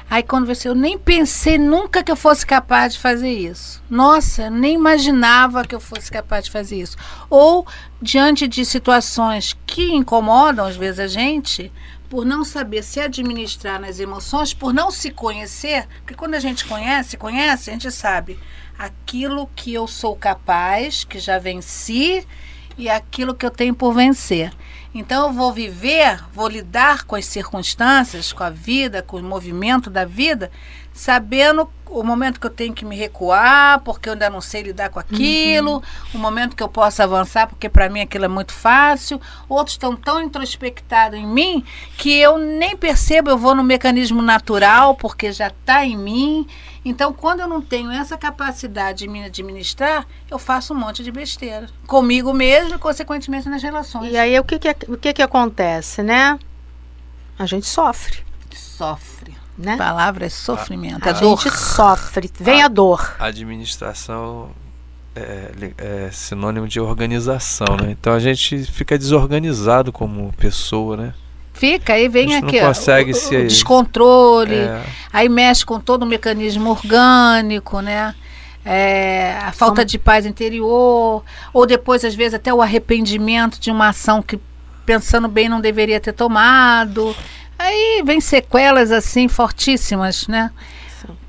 Aí 0.09 0.21
quando 0.21 0.45
você, 0.45 0.69
eu 0.69 0.75
nem 0.75 0.97
pensei 0.97 1.57
nunca 1.57 2.03
que 2.03 2.11
eu 2.11 2.15
fosse 2.15 2.45
capaz 2.45 2.93
de 2.93 2.99
fazer 2.99 3.31
isso. 3.31 3.83
Nossa, 3.89 4.49
nem 4.49 4.75
imaginava 4.75 5.65
que 5.65 5.73
eu 5.73 5.79
fosse 5.79 6.11
capaz 6.11 6.45
de 6.45 6.51
fazer 6.51 6.79
isso. 6.79 6.95
Ou 7.29 7.65
diante 8.01 8.47
de 8.47 8.63
situações 8.63 9.57
que 9.65 9.93
incomodam 9.93 10.65
às 10.65 10.75
vezes 10.75 10.99
a 10.99 11.07
gente, 11.07 11.71
por 12.09 12.23
não 12.23 12.43
saber 12.43 12.83
se 12.83 12.99
administrar 12.99 13.79
nas 13.79 13.99
emoções, 13.99 14.53
por 14.53 14.73
não 14.73 14.91
se 14.91 15.09
conhecer, 15.09 15.87
porque 15.97 16.13
quando 16.13 16.35
a 16.35 16.39
gente 16.39 16.65
conhece, 16.65 17.17
conhece, 17.17 17.69
a 17.69 17.73
gente 17.73 17.91
sabe 17.91 18.39
aquilo 18.77 19.49
que 19.55 19.73
eu 19.73 19.87
sou 19.87 20.15
capaz, 20.15 21.03
que 21.03 21.17
já 21.17 21.39
venci, 21.39 22.25
e 22.77 22.89
aquilo 22.89 23.33
que 23.33 23.45
eu 23.45 23.51
tenho 23.51 23.73
por 23.73 23.93
vencer. 23.93 24.51
Então 24.97 25.27
eu 25.27 25.33
vou 25.33 25.51
viver, 25.51 26.23
vou 26.31 26.47
lidar 26.47 27.03
com 27.03 27.17
as 27.17 27.25
circunstâncias, 27.25 28.31
com 28.31 28.45
a 28.45 28.49
vida, 28.49 29.01
com 29.01 29.17
o 29.17 29.23
movimento 29.23 29.89
da 29.89 30.05
vida, 30.05 30.49
sabendo 30.95 31.69
o 31.89 32.01
momento 32.01 32.39
que 32.39 32.47
eu 32.47 32.51
tenho 32.51 32.73
que 32.73 32.85
me 32.85 32.95
recuar, 32.95 33.81
porque 33.81 34.07
eu 34.07 34.13
ainda 34.13 34.29
não 34.29 34.39
sei 34.39 34.63
lidar 34.63 34.89
com 34.89 34.97
aquilo, 34.97 35.83
o 36.13 36.17
momento 36.17 36.55
que 36.55 36.63
eu 36.63 36.69
posso 36.69 37.03
avançar, 37.03 37.47
porque 37.47 37.67
para 37.69 37.89
mim 37.89 37.99
aquilo 37.99 38.25
é 38.25 38.29
muito 38.29 38.53
fácil. 38.53 39.19
Outros 39.47 39.75
estão 39.75 39.95
tão 39.95 40.21
introspectados 40.21 41.19
em 41.19 41.27
mim 41.27 41.65
que 41.97 42.17
eu 42.17 42.37
nem 42.37 42.77
percebo, 42.77 43.29
eu 43.29 43.37
vou 43.37 43.53
no 43.53 43.63
mecanismo 43.63 44.21
natural, 44.21 44.95
porque 44.95 45.33
já 45.33 45.47
está 45.47 45.85
em 45.85 45.97
mim. 45.97 46.47
Então, 46.83 47.11
quando 47.11 47.41
eu 47.41 47.47
não 47.47 47.61
tenho 47.61 47.91
essa 47.91 48.17
capacidade 48.17 48.99
de 48.99 49.07
me 49.07 49.23
administrar, 49.25 50.07
eu 50.31 50.39
faço 50.39 50.73
um 50.73 50.77
monte 50.77 51.03
de 51.03 51.11
besteira. 51.11 51.67
Comigo 51.85 52.33
mesmo 52.33 52.75
e, 52.75 52.79
consequentemente, 52.79 53.49
nas 53.49 53.61
relações. 53.61 54.11
E 54.11 54.17
aí 54.17 54.39
o 54.39 54.43
que 54.43 54.57
que, 54.57 54.69
o 54.87 54.97
que 54.97 55.13
que 55.13 55.21
acontece, 55.21 56.01
né? 56.01 56.39
A 57.37 57.45
gente 57.45 57.65
sofre, 57.65 58.23
Sofre. 58.55 59.34
Né? 59.57 59.73
A 59.73 59.77
palavra 59.77 60.25
é 60.25 60.29
sofrimento, 60.29 61.05
A 61.07 61.11
é 61.11 61.13
dor. 61.13 61.41
gente 61.41 61.57
sofre, 61.57 62.29
vem 62.39 62.61
a 62.63 62.67
dor. 62.67 63.15
Administração 63.19 64.49
é, 65.15 65.51
é 65.77 66.09
sinônimo 66.11 66.67
de 66.67 66.79
organização, 66.79 67.77
né? 67.81 67.91
Então 67.91 68.13
a 68.13 68.19
gente 68.19 68.63
fica 68.65 68.97
desorganizado 68.97 69.91
como 69.91 70.33
pessoa, 70.33 70.97
né? 70.97 71.13
Fica, 71.53 71.93
aí 71.93 72.07
A 72.07 72.09
vem 72.09 72.27
não 72.27 72.47
aqui 72.47 72.59
ó, 72.59 72.67
consegue 72.67 73.13
o, 73.13 73.15
o 73.15 73.47
descontrole, 73.47 74.55
É, 74.55 74.83
aí 75.13 75.29
mexe 75.29 75.65
com 75.65 75.79
todo 75.79 76.03
o 76.03 76.05
mecanismo 76.05 76.69
orgânico, 76.71 77.79
né? 77.79 78.13
É, 78.65 79.37
a 79.41 79.51
falta 79.53 79.81
Som- 79.81 79.85
de 79.85 79.97
paz 79.99 80.25
interior, 80.25 81.23
ou 81.53 81.65
depois, 81.65 82.03
às 82.03 82.15
vezes, 82.15 82.33
até 82.33 82.53
o 82.53 82.61
arrependimento 82.61 83.59
de 83.59 83.69
uma 83.71 83.89
ação 83.89 84.21
que, 84.23 84.39
pensando 84.85 85.27
bem, 85.29 85.47
não 85.47 85.61
deveria 85.61 85.99
ter 85.99 86.11
tomado. 86.13 87.15
Aí 87.57 88.03
vem 88.05 88.19
sequelas 88.19 88.91
assim 88.91 89.27
fortíssimas, 89.27 90.27
né? 90.27 90.51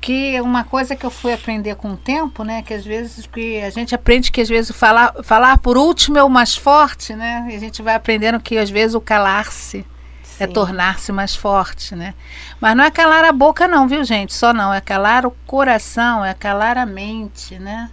Que 0.01 0.35
é 0.35 0.41
uma 0.41 0.63
coisa 0.63 0.95
que 0.95 1.05
eu 1.05 1.11
fui 1.11 1.33
aprender 1.33 1.75
com 1.75 1.91
o 1.91 1.97
tempo, 1.97 2.43
né? 2.43 2.61
Que 2.61 2.73
às 2.73 2.85
vezes 2.85 3.25
que 3.27 3.61
a 3.61 3.69
gente 3.69 3.93
aprende 3.93 4.31
que 4.31 4.41
às 4.41 4.49
vezes 4.49 4.75
falar, 4.75 5.13
falar 5.23 5.57
por 5.59 5.77
último 5.77 6.17
é 6.17 6.23
o 6.23 6.29
mais 6.29 6.55
forte, 6.55 7.13
né? 7.13 7.47
E 7.49 7.55
a 7.55 7.59
gente 7.59 7.81
vai 7.81 7.95
aprendendo 7.95 8.39
que 8.39 8.57
às 8.57 8.69
vezes 8.69 8.95
o 8.95 9.01
calar-se 9.01 9.85
é 10.39 10.45
tornar-se 10.45 11.11
mais 11.11 11.35
forte, 11.35 11.95
né? 11.95 12.13
Mas 12.61 12.75
não 12.75 12.83
é 12.83 12.91
calar 12.91 13.25
a 13.25 13.31
boca 13.31 13.67
não, 13.67 13.87
viu, 13.87 14.03
gente? 14.03 14.33
Só 14.33 14.53
não, 14.53 14.73
é 14.73 14.79
calar 14.79 15.25
o 15.25 15.31
coração, 15.45 16.23
é 16.23 16.33
calar 16.33 16.77
a 16.77 16.85
mente, 16.85 17.57
né? 17.57 17.89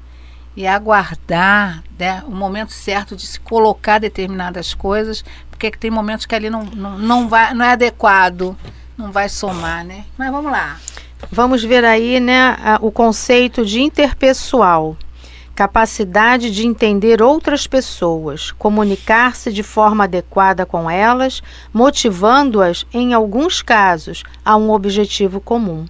E 0.56 0.66
aguardar 0.66 1.82
né, 1.98 2.22
o 2.26 2.30
momento 2.30 2.72
certo 2.72 3.16
de 3.16 3.26
se 3.26 3.40
colocar 3.40 3.98
determinadas 3.98 4.72
coisas, 4.72 5.24
porque 5.54 5.70
que 5.70 5.78
tem 5.78 5.90
momentos 5.90 6.26
que 6.26 6.34
ali 6.34 6.50
não, 6.50 6.64
não, 6.64 6.98
não, 6.98 7.28
vai, 7.28 7.54
não 7.54 7.64
é 7.64 7.72
adequado, 7.72 8.56
não 8.98 9.12
vai 9.12 9.28
somar, 9.28 9.84
né? 9.84 10.04
Mas 10.18 10.30
vamos 10.30 10.50
lá. 10.50 10.78
Vamos 11.30 11.62
ver 11.62 11.84
aí, 11.84 12.20
né, 12.20 12.56
o 12.80 12.90
conceito 12.90 13.64
de 13.64 13.80
interpessoal. 13.80 14.96
Capacidade 15.54 16.50
de 16.50 16.66
entender 16.66 17.22
outras 17.22 17.66
pessoas, 17.66 18.50
comunicar-se 18.50 19.52
de 19.52 19.62
forma 19.62 20.04
adequada 20.04 20.66
com 20.66 20.90
elas, 20.90 21.40
motivando-as, 21.72 22.84
em 22.92 23.14
alguns 23.14 23.62
casos, 23.62 24.24
a 24.44 24.56
um 24.56 24.72
objetivo 24.72 25.40
comum. 25.40 25.86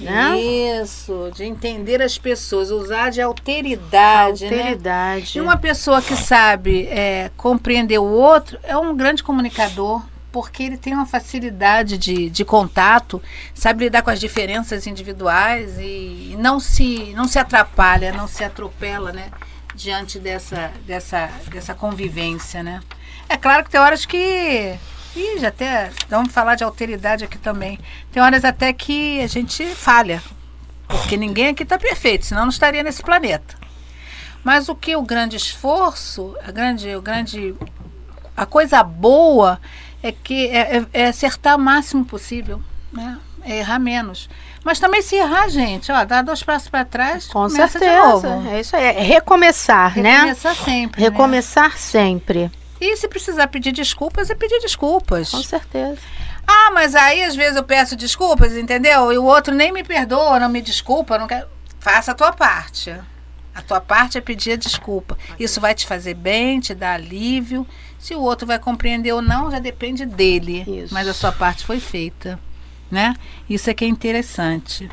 Né? 0.00 0.40
Isso, 0.40 1.30
de 1.34 1.44
entender 1.44 2.00
as 2.00 2.16
pessoas, 2.16 2.70
usar 2.70 3.10
de 3.10 3.20
alteridade, 3.20 4.48
né? 4.48 4.56
Alteridade. 4.56 5.38
E 5.38 5.40
uma 5.40 5.56
pessoa 5.56 6.00
que 6.00 6.16
sabe 6.16 6.86
é, 6.86 7.30
compreender 7.36 7.98
o 7.98 8.04
outro 8.04 8.58
é 8.62 8.76
um 8.76 8.96
grande 8.96 9.22
comunicador, 9.22 10.02
porque 10.32 10.62
ele 10.62 10.76
tem 10.76 10.94
uma 10.94 11.06
facilidade 11.06 11.98
de, 11.98 12.30
de 12.30 12.44
contato, 12.44 13.20
sabe 13.54 13.84
lidar 13.84 14.02
com 14.02 14.10
as 14.10 14.18
diferenças 14.18 14.86
individuais 14.86 15.76
e 15.78 16.34
não 16.38 16.58
se, 16.58 17.12
não 17.14 17.28
se 17.28 17.38
atrapalha, 17.38 18.12
não 18.12 18.26
se 18.26 18.42
atropela, 18.42 19.12
né? 19.12 19.30
diante 19.74 20.18
dessa, 20.18 20.70
dessa, 20.86 21.30
dessa 21.50 21.74
convivência, 21.74 22.62
né? 22.62 22.80
É 23.28 23.36
claro 23.36 23.64
que 23.64 23.70
tem 23.70 23.80
horas 23.80 24.04
que. 24.04 24.76
Ih, 25.16 25.38
já 25.38 25.48
até. 25.48 25.90
Vamos 26.08 26.32
falar 26.32 26.54
de 26.54 26.64
alteridade 26.64 27.24
aqui 27.24 27.38
também. 27.38 27.78
Tem 28.12 28.22
horas 28.22 28.44
até 28.44 28.72
que 28.72 29.20
a 29.20 29.26
gente 29.26 29.64
falha. 29.66 30.22
Porque 30.86 31.16
ninguém 31.16 31.48
aqui 31.48 31.62
está 31.62 31.78
perfeito, 31.78 32.26
senão 32.26 32.42
não 32.42 32.48
estaria 32.50 32.82
nesse 32.82 33.02
planeta. 33.02 33.56
Mas 34.42 34.68
o 34.68 34.74
que 34.74 34.96
o 34.96 35.02
grande 35.02 35.36
esforço, 35.36 36.36
a 36.46 36.50
grande, 36.50 36.94
o 36.96 37.02
grande, 37.02 37.54
a 38.36 38.46
coisa 38.46 38.82
boa 38.82 39.60
é 40.02 40.10
que 40.10 40.48
é, 40.48 40.78
é, 40.78 40.86
é 40.92 41.06
acertar 41.06 41.56
o 41.56 41.60
máximo 41.60 42.04
possível, 42.04 42.60
né? 42.92 43.18
É 43.42 43.58
errar 43.58 43.78
menos. 43.78 44.28
Mas 44.64 44.78
também 44.78 45.00
se 45.00 45.16
errar, 45.16 45.48
gente, 45.48 45.90
ó, 45.90 46.04
dá 46.04 46.22
dois 46.22 46.42
passos 46.42 46.68
para 46.68 46.84
trás, 46.84 47.26
Com 47.26 47.48
certeza. 47.48 48.42
É 48.50 48.60
isso 48.60 48.76
aí. 48.76 48.84
É 48.84 49.02
recomeçar, 49.02 49.96
né? 49.98 50.16
Recomeçar 50.16 50.54
sempre. 50.56 51.00
né? 51.00 51.08
Recomeçar 51.08 51.78
sempre. 51.78 52.50
E 52.80 52.96
se 52.96 53.06
precisar 53.08 53.46
pedir 53.48 53.72
desculpas, 53.72 54.30
é 54.30 54.34
pedir 54.34 54.58
desculpas. 54.60 55.30
Com 55.30 55.42
certeza. 55.42 55.98
Ah, 56.46 56.70
mas 56.72 56.94
aí 56.94 57.22
às 57.22 57.36
vezes 57.36 57.56
eu 57.56 57.62
peço 57.62 57.94
desculpas, 57.94 58.56
entendeu? 58.56 59.12
E 59.12 59.18
o 59.18 59.24
outro 59.24 59.54
nem 59.54 59.70
me 59.70 59.84
perdoa, 59.84 60.40
não 60.40 60.48
me 60.48 60.62
desculpa, 60.62 61.18
não 61.18 61.26
quer. 61.26 61.46
Faça 61.78 62.12
a 62.12 62.14
tua 62.14 62.32
parte. 62.32 62.94
A 63.54 63.62
tua 63.62 63.80
parte 63.80 64.16
é 64.16 64.20
pedir 64.20 64.52
a 64.52 64.56
desculpa. 64.56 65.18
Isso 65.38 65.60
vai 65.60 65.74
te 65.74 65.86
fazer 65.86 66.14
bem, 66.14 66.60
te 66.60 66.74
dar 66.74 66.94
alívio. 66.94 67.66
Se 67.98 68.14
o 68.14 68.20
outro 68.20 68.46
vai 68.46 68.58
compreender 68.58 69.12
ou 69.12 69.20
não, 69.20 69.50
já 69.50 69.58
depende 69.58 70.06
dele. 70.06 70.64
Isso. 70.66 70.94
Mas 70.94 71.06
a 71.06 71.14
sua 71.14 71.32
parte 71.32 71.64
foi 71.66 71.78
feita, 71.78 72.40
né? 72.90 73.14
Isso 73.48 73.68
é 73.68 73.74
que 73.74 73.84
é 73.84 73.88
interessante. 73.88 74.88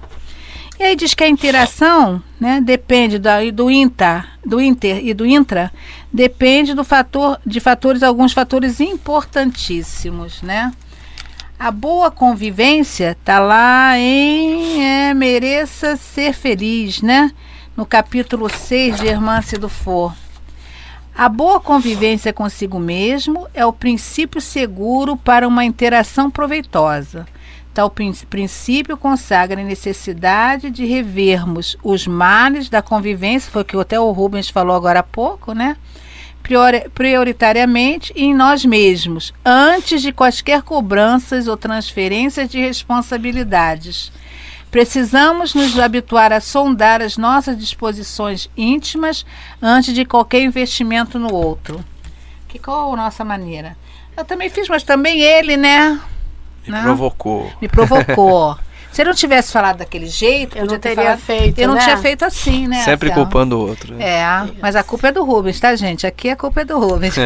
E 0.80 0.84
aí 0.84 0.96
diz 0.96 1.14
que 1.16 1.24
a 1.24 1.28
interação, 1.28 2.22
né, 2.40 2.62
depende 2.62 3.18
da, 3.18 3.40
do 3.52 3.72
inter, 3.72 4.28
do 4.46 4.62
inter 4.62 5.04
e 5.04 5.12
do 5.12 5.26
intra, 5.26 5.72
depende 6.18 6.74
do 6.74 6.84
fator, 6.84 7.40
de 7.46 7.60
fatores, 7.60 8.02
alguns 8.02 8.34
fatores 8.34 8.80
importantíssimos, 8.80 10.42
né? 10.42 10.74
A 11.60 11.70
boa 11.70 12.10
convivência 12.10 13.16
tá 13.24 13.38
lá 13.40 13.98
em 14.00 14.84
é, 14.84 15.14
Mereça 15.14 15.96
Ser 15.96 16.34
Feliz, 16.34 17.04
né? 17.04 17.32
No 17.76 17.86
capítulo 17.86 18.50
6 18.50 19.00
de 19.00 19.08
Hermance 19.08 19.58
do 19.58 19.70
For. 19.70 20.12
A 21.16 21.30
boa 21.30 21.60
convivência 21.60 22.34
consigo 22.34 22.80
mesmo 22.80 23.48
é 23.54 23.64
o 23.64 23.74
princípio 23.74 24.42
seguro 24.42 25.16
para 25.16 25.48
uma 25.48 25.66
interação 25.66 26.32
proveitosa. 26.32 27.28
Tal 27.76 27.92
prin- 27.92 28.14
princípio 28.28 28.98
consagra 28.98 29.62
a 29.62 29.64
necessidade 29.64 30.72
de 30.72 30.84
revermos 30.84 31.78
os 31.84 32.08
males 32.08 32.70
da 32.70 32.82
convivência, 32.82 33.52
foi 33.52 33.62
o 33.62 33.66
que 33.66 33.78
até 33.78 34.00
o 34.00 34.12
Rubens 34.12 34.50
falou 34.50 34.76
agora 34.76 35.02
há 35.02 35.04
pouco, 35.04 35.54
né? 35.54 35.76
Priori- 36.48 36.88
prioritariamente 36.96 38.14
em 38.16 38.34
nós 38.34 38.64
mesmos, 38.64 39.34
antes 39.46 40.02
de 40.02 40.14
quaisquer 40.14 40.62
cobranças 40.62 41.48
ou 41.48 41.58
transferências 41.58 42.50
de 42.50 42.58
responsabilidades. 42.60 44.12
Precisamos 44.72 45.54
nos 45.54 45.78
habituar 45.80 46.32
a 46.32 46.40
sondar 46.40 47.02
as 47.02 47.18
nossas 47.18 47.58
disposições 47.58 48.50
íntimas 48.58 49.26
antes 49.62 49.94
de 49.94 50.06
qualquer 50.06 50.42
investimento 50.42 51.20
no 51.20 51.34
outro. 51.34 51.84
Que 52.48 52.58
qual 52.60 52.94
a 52.94 52.98
nossa 52.98 53.24
maneira? 53.26 53.76
Eu 54.16 54.24
também 54.26 54.50
fiz, 54.50 54.68
mas 54.70 54.84
também 54.84 55.20
ele, 55.22 55.58
né? 55.58 56.00
Me 56.66 56.72
Não. 56.74 56.84
provocou. 56.84 57.52
Me 57.62 57.68
provocou. 57.68 58.58
Se 58.92 59.02
ele 59.04 59.10
não 59.10 59.16
tivesse 59.16 59.52
falado 59.52 59.78
daquele 59.78 60.08
jeito, 60.08 60.58
Eu 60.58 60.66
não 60.66 60.80
teria 60.80 61.04
falado- 61.04 61.20
feito, 61.20 61.60
Eu 61.60 61.68
não 61.68 61.76
né? 61.76 61.84
tinha 61.84 61.98
feito 61.98 62.26
assim, 62.26 62.68
né? 62.68 62.84
Sempre 62.84 63.10
Anselmo? 63.10 63.26
culpando 63.30 63.58
o 63.58 63.68
outro. 63.68 63.94
né? 63.94 64.04
É, 64.04 64.26
mas 64.60 64.76
a 64.76 64.84
culpa 64.84 65.10
é 65.10 65.12
do 65.12 65.24
Rubens, 65.24 65.60
tá, 65.60 65.76
gente? 65.76 66.08
Aqui 66.08 66.30
a 66.30 66.36
culpa 66.36 66.62
é 66.62 66.66
do 66.66 66.80
Rubens. 66.80 67.14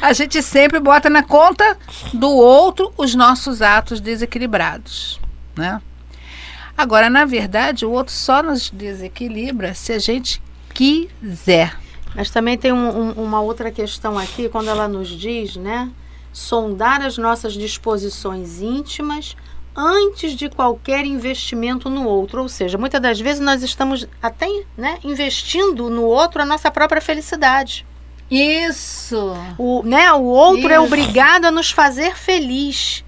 a 0.00 0.12
gente 0.12 0.42
sempre 0.42 0.80
bota 0.80 1.08
na 1.10 1.22
conta 1.22 1.76
do 2.12 2.30
outro 2.30 2.92
os 2.96 3.14
nossos 3.14 3.62
atos 3.62 4.00
desequilibrados, 4.00 5.20
né? 5.56 5.80
Agora, 6.76 7.10
na 7.10 7.24
verdade, 7.24 7.84
o 7.84 7.90
outro 7.90 8.14
só 8.14 8.42
nos 8.42 8.70
desequilibra 8.70 9.74
se 9.74 9.92
a 9.92 9.98
gente 9.98 10.42
quiser. 10.72 11.76
Mas 12.14 12.30
também 12.30 12.56
tem 12.56 12.72
um- 12.72 13.10
um- 13.10 13.24
uma 13.24 13.40
outra 13.40 13.70
questão 13.70 14.18
aqui, 14.18 14.48
quando 14.48 14.68
ela 14.68 14.88
nos 14.88 15.08
diz, 15.08 15.56
né? 15.56 15.88
Sondar 16.32 17.02
as 17.02 17.18
nossas 17.18 17.52
disposições 17.54 18.60
íntimas 18.60 19.36
antes 19.76 20.32
de 20.32 20.48
qualquer 20.48 21.04
investimento 21.04 21.88
no 21.90 22.06
outro. 22.06 22.42
Ou 22.42 22.48
seja, 22.48 22.78
muitas 22.78 23.00
das 23.00 23.20
vezes 23.20 23.40
nós 23.40 23.62
estamos 23.62 24.06
até 24.22 24.46
né, 24.76 24.98
investindo 25.04 25.88
no 25.90 26.02
outro 26.04 26.42
a 26.42 26.44
nossa 26.46 26.70
própria 26.70 27.00
felicidade. 27.02 27.86
Isso. 28.30 29.34
O, 29.58 29.82
né, 29.82 30.10
o 30.12 30.22
outro 30.24 30.70
é 30.72 30.76
Isso. 30.76 30.84
obrigado 30.84 31.44
a 31.44 31.50
nos 31.50 31.70
fazer 31.70 32.16
feliz. 32.16 33.04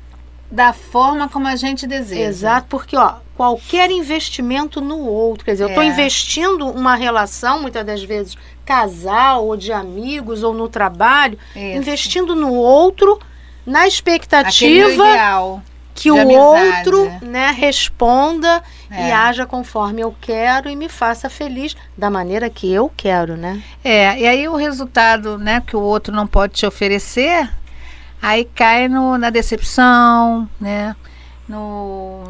Da 0.51 0.73
forma 0.73 1.29
como 1.29 1.49
a 1.49 1.57
gente 1.57 1.85
deseja. 1.87 2.21
Exato, 2.29 2.67
porque 2.69 2.97
ó, 2.97 3.15
qualquer 3.37 3.91
investimento 3.91 4.81
no 4.81 4.99
outro, 5.01 5.45
quer 5.45 5.53
dizer, 5.53 5.65
eu 5.65 5.69
estou 5.69 5.83
É. 5.83 5.87
investindo 5.87 6.69
uma 6.69 6.95
relação, 6.95 7.61
muitas 7.61 7.85
das 7.85 8.05
vezes 8.05 8.37
casal 8.65 9.47
ou 9.47 9.57
de 9.57 9.73
amigos 9.73 10.43
ou 10.43 10.55
no 10.55 10.69
trabalho, 10.69 11.39
Isso. 11.55 11.59
investindo 11.79 12.35
no 12.35 12.53
outro 12.53 13.19
na 13.67 13.87
expectativa 13.87 15.63
que 15.95 16.11
o 16.11 16.21
amizade. 16.21 16.89
outro 16.91 17.27
né, 17.27 17.51
responda 17.57 18.63
e 18.91 18.95
É. 18.95 19.13
haja 19.13 19.47
conforme 19.47 20.01
eu 20.03 20.15
quero 20.21 20.69
e 20.69 20.75
me 20.75 20.89
faça 20.89 21.31
feliz 21.31 21.77
da 21.97 22.11
maneira 22.11 22.51
que 22.51 22.71
eu 22.73 22.91
quero, 22.97 23.37
né? 23.37 23.63
É, 23.85 24.19
e 24.19 24.27
aí 24.27 24.49
o 24.49 24.57
resultado, 24.57 25.39
né, 25.39 25.63
que 25.65 25.77
o 25.77 25.81
outro 25.81 26.13
não 26.13 26.27
pode 26.27 26.55
te 26.55 26.67
oferecer, 26.67 27.49
aí 28.21 28.45
cai 28.45 28.89
no, 28.89 29.17
na 29.17 29.31
decepção, 29.31 30.49
né? 30.61 30.97
No, 31.49 32.23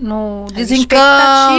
no 0.00 0.44
As 0.46 0.52
desencanto. 0.52 0.94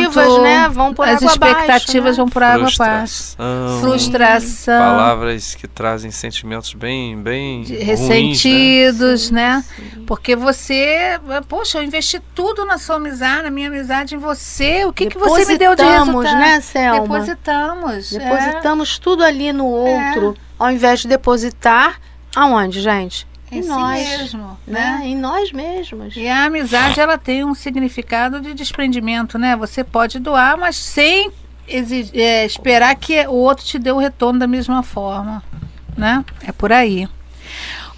expectativas, 0.02 0.42
né, 0.44 0.70
vão 0.70 0.94
por 0.94 1.08
As 1.08 1.18
água 1.22 1.34
abaixo, 1.34 1.54
expectativas 1.60 2.18
né? 2.18 2.24
vão 2.24 2.30
por 2.30 2.44
água 2.44 2.68
abaixo. 2.74 3.36
Frustração. 3.82 4.80
Palavras 4.80 5.56
que 5.56 5.68
trazem 5.68 6.12
sentimentos 6.12 6.74
bem, 6.74 7.18
bem 7.22 7.64
de- 7.64 7.74
ruins, 7.74 7.80
né? 7.80 7.86
ressentidos, 7.86 9.32
né? 9.32 9.64
Porque 10.08 10.36
você, 10.36 11.20
poxa, 11.48 11.78
eu 11.78 11.84
investi 11.84 12.22
tudo 12.34 12.66
na 12.66 12.78
sua 12.78 12.96
amizade, 12.98 13.44
na 13.44 13.52
minha 13.52 13.68
amizade 13.68 14.16
em 14.16 14.18
você. 14.18 14.86
O 14.86 14.94
que, 14.94 15.06
que 15.08 15.18
você 15.18 15.46
me 15.46 15.58
deu 15.58 15.72
de 15.76 15.84
Depositamos, 15.84 16.24
resultado? 16.26 16.40
né, 16.40 16.62
Selma? 16.62 17.02
Depositamos. 17.02 18.14
é. 18.14 18.20
Depositamos 18.20 19.00
tudo 19.00 19.24
ali 19.24 19.54
no 19.54 19.66
outro, 19.66 20.36
ao 20.58 20.72
invés 20.72 21.02
de 21.02 21.08
depositar 21.08 22.00
aonde, 22.36 22.82
gente? 22.82 23.28
Em 23.52 23.60
em 23.60 23.64
si 23.64 23.70
nós, 23.70 24.08
mesmo, 24.08 24.58
Né? 24.66 24.80
né? 25.00 25.02
Em 25.06 25.16
nós 25.16 25.52
mesmos. 25.52 26.16
E 26.16 26.28
a 26.28 26.46
amizade 26.46 27.00
ela 27.00 27.18
tem 27.18 27.44
um 27.44 27.54
significado 27.54 28.40
de 28.40 28.54
desprendimento, 28.54 29.38
né? 29.38 29.56
Você 29.58 29.84
pode 29.84 30.20
doar, 30.20 30.58
mas 30.58 30.78
sem 30.78 31.30
exi- 31.68 32.12
é, 32.14 32.46
esperar 32.46 32.96
que 32.96 33.20
o 33.28 33.34
outro 33.34 33.66
te 33.66 33.78
dê 33.78 33.92
o 33.92 33.98
retorno 33.98 34.40
da 34.40 34.48
mesma 34.48 34.82
forma, 34.84 35.44
né? 35.98 36.24
É 36.48 36.52
por 36.52 36.72
aí. 36.72 37.08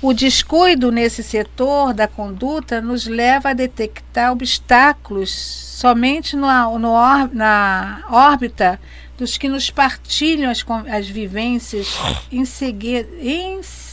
O 0.01 0.11
descuido 0.13 0.91
nesse 0.91 1.23
setor 1.23 1.93
da 1.93 2.07
conduta 2.09 2.81
nos 2.81 3.05
leva 3.07 3.49
a 3.49 3.53
detectar 3.53 4.31
obstáculos 4.33 5.31
somente 5.31 6.35
no, 6.35 6.47
no 6.79 6.93
na 7.31 8.03
órbita 8.09 8.79
dos 9.17 9.37
que 9.37 9.47
nos 9.47 9.69
partilham 9.69 10.49
as, 10.51 10.65
as 10.91 11.07
vivências, 11.07 11.87
ensegue- 12.31 13.07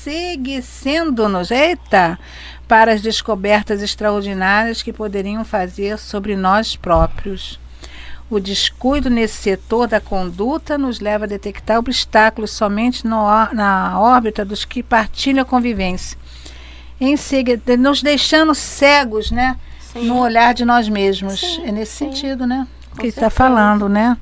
enseguecendo-nos, 0.00 1.50
eita, 1.50 2.18
para 2.66 2.92
as 2.92 3.02
descobertas 3.02 3.82
extraordinárias 3.82 4.82
que 4.82 4.92
poderiam 4.92 5.44
fazer 5.44 5.98
sobre 5.98 6.36
nós 6.36 6.76
próprios. 6.76 7.58
O 8.30 8.38
descuido 8.38 9.10
nesse 9.10 9.34
setor 9.34 9.88
da 9.88 10.00
conduta 10.00 10.78
nos 10.78 11.00
leva 11.00 11.24
a 11.24 11.28
detectar 11.28 11.78
obstáculos 11.78 12.52
somente 12.52 13.04
no 13.04 13.24
na 13.52 13.98
órbita 14.00 14.44
dos 14.44 14.64
que 14.64 14.82
partilham 14.84 15.42
a 15.42 15.44
convivência, 15.44 16.16
em 17.00 17.16
seguida, 17.16 17.76
nos 17.76 18.02
deixando 18.02 18.54
cegos, 18.54 19.32
né, 19.32 19.56
Sim. 19.80 20.06
no 20.06 20.18
olhar 20.20 20.54
de 20.54 20.64
nós 20.64 20.88
mesmos. 20.88 21.40
Sim, 21.40 21.64
é 21.66 21.72
nesse 21.72 21.92
sim. 21.96 22.12
sentido, 22.12 22.46
né, 22.46 22.68
Com 22.92 22.98
que 22.98 23.08
está 23.08 23.28
falando, 23.30 23.88
né? 23.88 24.16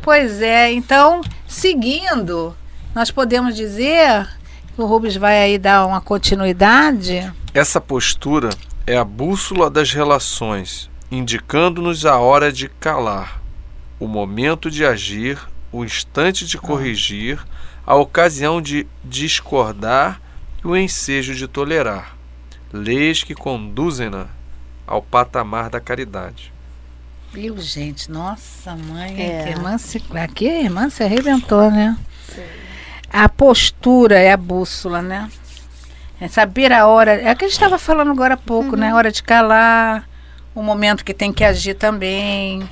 Pois 0.00 0.40
é, 0.40 0.70
então, 0.72 1.20
seguindo, 1.48 2.54
nós 2.94 3.10
podemos 3.10 3.56
dizer 3.56 4.28
o 4.82 4.86
Rubens 4.86 5.16
vai 5.16 5.42
aí 5.42 5.58
dar 5.58 5.86
uma 5.86 6.00
continuidade. 6.00 7.32
Essa 7.52 7.80
postura 7.80 8.50
é 8.86 8.96
a 8.96 9.04
bússola 9.04 9.70
das 9.70 9.92
relações, 9.92 10.90
indicando-nos 11.10 12.06
a 12.06 12.18
hora 12.18 12.52
de 12.52 12.68
calar, 12.68 13.40
o 13.98 14.06
momento 14.06 14.70
de 14.70 14.84
agir, 14.84 15.38
o 15.72 15.84
instante 15.84 16.46
de 16.46 16.58
corrigir, 16.58 17.38
a 17.86 17.94
ocasião 17.94 18.60
de 18.60 18.86
discordar 19.04 20.20
e 20.62 20.66
o 20.66 20.76
ensejo 20.76 21.34
de 21.34 21.46
tolerar. 21.46 22.16
Leis 22.72 23.22
que 23.22 23.34
conduzem-na 23.34 24.26
ao 24.86 25.02
patamar 25.02 25.70
da 25.70 25.80
caridade. 25.80 26.52
Viu, 27.32 27.58
gente? 27.58 28.10
Nossa, 28.10 28.74
mãe. 28.74 29.20
É. 29.20 29.44
Que 29.44 29.50
irmã 29.50 29.78
se, 29.78 30.02
aqui 30.14 30.48
a 30.48 30.62
irmã 30.62 30.90
se 30.90 31.02
arrebentou, 31.02 31.70
né? 31.70 31.96
A 33.12 33.28
postura 33.28 34.18
é 34.18 34.32
a 34.32 34.36
bússola, 34.36 35.02
né? 35.02 35.28
É 36.20 36.28
saber 36.28 36.72
a 36.72 36.86
hora. 36.86 37.12
É 37.12 37.32
o 37.32 37.36
que 37.36 37.44
a 37.44 37.48
gente 37.48 37.56
estava 37.56 37.78
falando 37.78 38.10
agora 38.10 38.34
há 38.34 38.36
pouco, 38.36 38.76
né? 38.76 38.94
Hora 38.94 39.10
de 39.10 39.22
calar, 39.22 40.08
o 40.54 40.62
momento 40.62 41.04
que 41.04 41.14
tem 41.14 41.32
que 41.32 41.42
agir 41.42 41.74
também, 41.74 42.68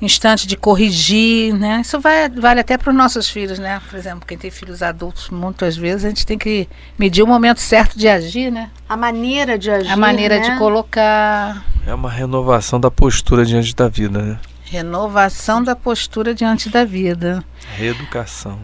instante 0.00 0.46
de 0.46 0.56
corrigir, 0.56 1.54
né? 1.54 1.80
Isso 1.80 1.98
vai, 1.98 2.28
vale 2.28 2.60
até 2.60 2.78
para 2.78 2.90
os 2.90 2.96
nossos 2.96 3.28
filhos, 3.28 3.58
né? 3.58 3.80
Por 3.88 3.98
exemplo, 3.98 4.26
quem 4.26 4.38
tem 4.38 4.50
filhos 4.50 4.82
adultos, 4.82 5.30
muitas 5.30 5.76
vezes 5.76 6.04
a 6.04 6.08
gente 6.08 6.24
tem 6.26 6.38
que 6.38 6.68
medir 6.98 7.22
o 7.22 7.26
momento 7.26 7.60
certo 7.60 7.98
de 7.98 8.08
agir, 8.08 8.50
né? 8.50 8.70
A 8.88 8.96
maneira 8.96 9.58
de 9.58 9.70
agir. 9.70 9.90
A 9.90 9.96
maneira 9.96 10.38
né? 10.38 10.50
de 10.50 10.58
colocar. 10.58 11.64
É 11.86 11.94
uma 11.94 12.10
renovação 12.10 12.78
da 12.78 12.90
postura 12.90 13.44
diante 13.44 13.74
da 13.74 13.88
vida, 13.88 14.22
né? 14.22 14.38
Renovação 14.64 15.62
da 15.62 15.74
postura 15.74 16.34
diante 16.34 16.68
da 16.68 16.84
vida. 16.84 17.42
Reeducação. 17.76 18.58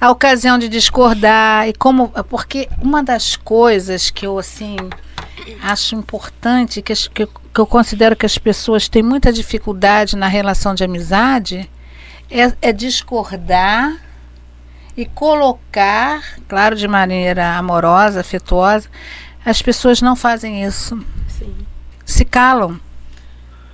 A 0.00 0.10
ocasião 0.10 0.58
de 0.58 0.68
discordar 0.68 1.68
e 1.68 1.72
como. 1.72 2.08
Porque 2.28 2.68
uma 2.80 3.02
das 3.02 3.36
coisas 3.36 4.10
que 4.10 4.26
eu, 4.26 4.38
assim, 4.38 4.76
acho 5.62 5.96
importante, 5.96 6.80
que, 6.80 6.94
que, 7.10 7.22
eu- 7.24 7.26
que 7.52 7.60
eu 7.60 7.66
considero 7.66 8.14
que 8.14 8.24
as 8.26 8.38
pessoas 8.38 8.88
têm 8.88 9.02
muita 9.02 9.32
dificuldade 9.32 10.16
na 10.16 10.28
relação 10.28 10.72
de 10.74 10.84
amizade, 10.84 11.68
é, 12.30 12.52
é 12.62 12.72
discordar 12.72 13.96
e 14.96 15.04
colocar, 15.06 16.22
claro, 16.46 16.76
de 16.76 16.86
maneira 16.86 17.56
amorosa, 17.56 18.20
afetuosa. 18.20 18.88
As 19.44 19.60
pessoas 19.62 20.00
não 20.00 20.14
fazem 20.14 20.62
isso. 20.64 20.96
Sim. 21.28 21.54
Se 22.04 22.24
calam. 22.24 22.78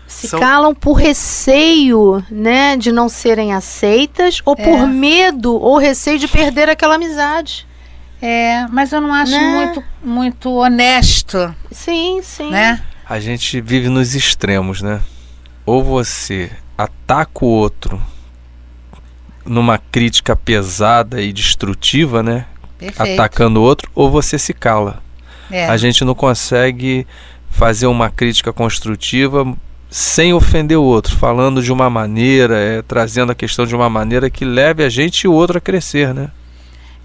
Se 0.07 0.29
São- 0.29 0.39
calam 0.39 0.75
por 0.75 0.93
receio, 0.95 2.23
né, 2.31 2.77
de 2.77 2.93
não 2.93 3.09
serem 3.09 3.53
aceitas 3.53 4.41
ou 4.45 4.55
É. 4.59 4.63
por 4.63 4.87
medo 4.87 5.55
ou 5.55 5.79
receio 5.79 6.19
de 6.19 6.29
perder 6.29 6.69
aquela 6.69 6.95
amizade. 6.97 7.67
É, 8.23 8.67
mas 8.71 8.93
eu 8.93 9.01
não 9.01 9.13
acho 9.13 9.33
Né? 9.33 9.41
muito, 9.67 9.85
muito 10.03 10.51
honesto, 10.51 11.55
Sim, 11.71 12.21
sim. 12.23 12.51
né? 12.51 12.83
A 13.09 13.21
gente 13.21 13.61
vive 13.61 13.89
nos 13.89 14.15
extremos, 14.15 14.81
né? 14.81 15.01
Ou 15.67 15.83
você 15.85 16.51
ataca 16.79 17.45
o 17.45 17.49
outro 17.49 18.01
numa 19.45 19.79
crítica 19.79 20.35
pesada 20.35 21.21
e 21.21 21.33
destrutiva, 21.33 22.23
né? 22.23 22.47
Perfeito. 22.79 23.21
Atacando 23.21 23.61
o 23.61 23.63
outro, 23.63 23.91
ou 23.95 24.11
você 24.11 24.39
se 24.39 24.55
cala. 24.55 25.03
É. 25.51 25.67
A 25.69 25.77
gente 25.77 26.05
não 26.05 26.15
consegue 26.15 27.07
fazer 27.51 27.87
uma 27.87 28.11
crítica 28.11 28.53
construtiva 28.53 29.55
sem 29.95 30.35
ofender 30.35 30.77
o 30.77 30.83
outro, 30.83 31.17
falando 31.17 31.63
de 31.63 31.73
uma 31.73 31.89
maneira, 31.89 32.59
é, 32.59 32.83
trazendo 32.83 33.31
a 33.31 33.35
questão 33.35 33.65
de 33.65 33.77
uma 33.77 33.89
maneira 33.89 34.29
que 34.29 34.45
leve 34.45 34.83
a 34.83 34.89
gente 34.89 35.21
e 35.21 35.29
o 35.29 35.33
outro 35.33 35.59
a 35.59 35.61
crescer, 35.61 36.13
né? 36.13 36.33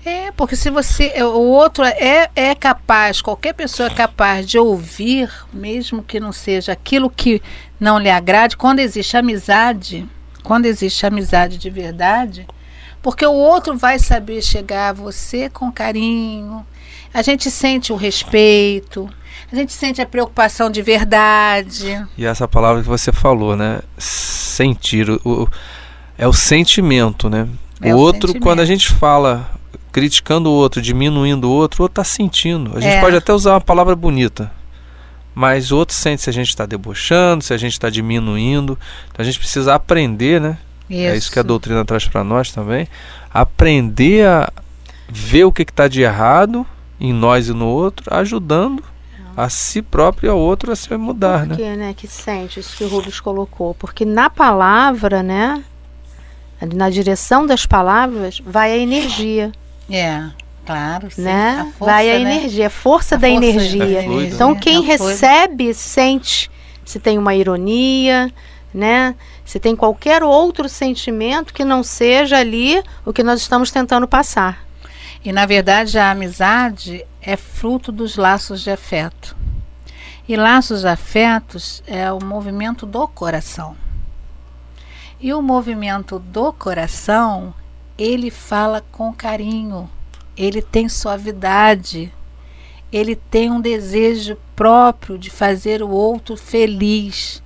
É, 0.03 0.31
porque 0.31 0.55
se 0.55 0.71
você. 0.71 1.11
é, 1.13 1.23
O 1.23 1.49
outro 1.49 1.83
é, 1.83 2.31
é 2.35 2.55
capaz, 2.55 3.21
qualquer 3.21 3.53
pessoa 3.53 3.89
é 3.89 3.93
capaz 3.93 4.47
de 4.47 4.57
ouvir, 4.57 5.29
mesmo 5.53 6.01
que 6.01 6.19
não 6.19 6.31
seja 6.31 6.71
aquilo 6.71 7.11
que 7.11 7.43
não 7.79 7.99
lhe 7.99 8.09
agrade, 8.09 8.57
quando 8.57 8.79
existe 8.79 9.15
amizade, 9.15 10.09
quando 10.41 10.65
existe 10.65 11.05
amizade 11.05 11.59
de 11.59 11.69
verdade, 11.69 12.47
porque 13.03 13.23
o 13.23 13.33
outro 13.33 13.77
vai 13.77 13.99
saber 13.99 14.41
chegar 14.41 14.89
a 14.89 14.93
você 14.93 15.47
com 15.47 15.71
carinho, 15.71 16.65
a 17.13 17.21
gente 17.21 17.51
sente 17.51 17.93
o 17.93 17.95
respeito, 17.95 19.07
a 19.51 19.55
gente 19.55 19.73
sente 19.73 20.01
a 20.01 20.05
preocupação 20.05 20.69
de 20.69 20.81
verdade. 20.81 22.05
E 22.17 22.25
essa 22.25 22.47
palavra 22.47 22.81
que 22.81 22.87
você 22.87 23.11
falou, 23.11 23.55
né? 23.55 23.79
Sentir. 23.97 25.09
O, 25.09 25.19
o- 25.25 25.49
é 26.17 26.27
o 26.27 26.33
sentimento, 26.33 27.29
né? 27.29 27.47
É 27.81 27.93
o 27.93 27.97
outro, 27.97 28.27
sentimento. 28.29 28.43
quando 28.43 28.59
a 28.59 28.65
gente 28.65 28.89
fala 28.89 29.49
criticando 29.91 30.49
o 30.49 30.53
outro, 30.53 30.81
diminuindo 30.81 31.49
o 31.49 31.51
outro, 31.51 31.81
o 31.81 31.83
outro 31.83 32.01
está 32.01 32.03
sentindo. 32.03 32.77
A 32.77 32.79
gente 32.81 32.93
É. 32.95 33.01
pode 33.01 33.15
até 33.15 33.33
usar 33.33 33.53
uma 33.53 33.61
palavra 33.61 33.95
bonita. 33.95 34.51
Mas 35.33 35.71
o 35.71 35.77
outro 35.77 35.95
sente 35.95 36.21
se 36.21 36.29
a 36.29 36.33
gente 36.33 36.49
está 36.49 36.65
debochando, 36.65 37.43
se 37.43 37.53
a 37.53 37.57
gente 37.57 37.71
está 37.73 37.89
diminuindo. 37.89 38.77
Então 39.11 39.23
a 39.23 39.23
gente 39.23 39.39
precisa 39.39 39.73
aprender, 39.75 40.41
né? 40.41 40.57
É 40.89 41.15
isso 41.15 41.31
que 41.31 41.39
a 41.39 41.43
doutrina 41.43 41.85
traz 41.85 42.07
para 42.07 42.23
nós 42.23 42.51
também. 42.51 42.87
Aprender 43.33 44.25
a 44.27 44.51
ver 45.07 45.45
o 45.45 45.51
que 45.51 45.61
está 45.61 45.87
de 45.87 46.01
errado 46.01 46.65
em 46.99 47.13
nós 47.13 47.47
e 47.47 47.53
no 47.53 47.67
outro, 47.67 48.13
ajudando 48.13 48.83
a 49.43 49.49
si 49.49 49.81
próprio 49.81 50.27
e 50.27 50.29
ao 50.29 50.37
outro 50.37 50.71
a 50.71 50.75
se 50.75 50.95
mudar, 50.97 51.39
Por 51.41 51.47
né? 51.49 51.55
que, 51.55 51.75
né, 51.75 51.93
que 51.95 52.07
sente 52.07 52.59
isso 52.59 52.75
que 52.75 52.83
o 52.83 52.87
Rubens 52.87 53.19
colocou? 53.19 53.73
Porque 53.75 54.03
na 54.05 54.29
palavra, 54.29 55.23
né, 55.23 55.63
na 56.73 56.89
direção 56.89 57.45
das 57.45 57.65
palavras, 57.65 58.41
vai 58.45 58.71
a 58.73 58.77
energia, 58.77 59.51
É, 59.89 60.23
claro, 60.65 61.09
sim. 61.09 61.21
né? 61.21 61.59
A 61.61 61.65
força, 61.77 61.85
vai 61.85 62.09
a 62.15 62.19
né? 62.19 62.31
energia, 62.37 62.67
a 62.67 62.69
força 62.69 63.15
A 63.15 63.17
da 63.17 63.27
força 63.27 63.45
energia. 63.45 63.99
É 63.99 64.03
fluido, 64.03 64.35
Então 64.35 64.53
né? 64.53 64.59
quem 64.61 64.77
É 64.77 64.97
fluido. 64.97 65.03
recebe 65.05 65.73
sente 65.73 66.51
se 66.83 66.99
tem 66.99 67.17
uma 67.17 67.33
ironia, 67.33 68.31
né? 68.73 69.15
Se 69.45 69.59
tem 69.59 69.75
qualquer 69.75 70.21
outro 70.21 70.67
sentimento 70.69 71.53
que 71.53 71.63
não 71.63 71.81
seja 71.81 72.37
ali 72.37 72.83
o 73.05 73.13
que 73.13 73.23
nós 73.23 73.39
estamos 73.41 73.71
tentando 73.71 74.07
passar. 74.07 74.63
E 75.23 75.31
na 75.31 75.45
verdade 75.45 75.99
a 75.99 76.11
amizade 76.11 77.05
é 77.21 77.35
fruto 77.35 77.91
dos 77.91 78.15
laços 78.15 78.61
de 78.61 78.71
afeto. 78.71 79.35
E 80.27 80.35
laços 80.35 80.81
de 80.81 80.87
afetos 80.87 81.83
é 81.85 82.11
o 82.11 82.23
movimento 82.23 82.85
do 82.85 83.07
coração. 83.07 83.75
E 85.19 85.33
o 85.33 85.41
movimento 85.41 86.19
do 86.19 86.53
coração, 86.53 87.53
ele 87.97 88.31
fala 88.31 88.85
com 88.91 89.11
carinho, 89.11 89.89
ele 90.37 90.61
tem 90.61 90.87
suavidade, 90.87 92.13
ele 92.91 93.15
tem 93.15 93.51
um 93.51 93.59
desejo 93.59 94.37
próprio 94.55 95.17
de 95.17 95.29
fazer 95.29 95.83
o 95.83 95.89
outro 95.89 96.37
feliz. 96.37 97.43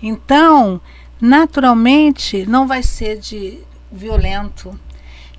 Então, 0.00 0.80
naturalmente, 1.20 2.46
não 2.46 2.66
vai 2.66 2.82
ser 2.82 3.18
de 3.18 3.58
violento, 3.90 4.78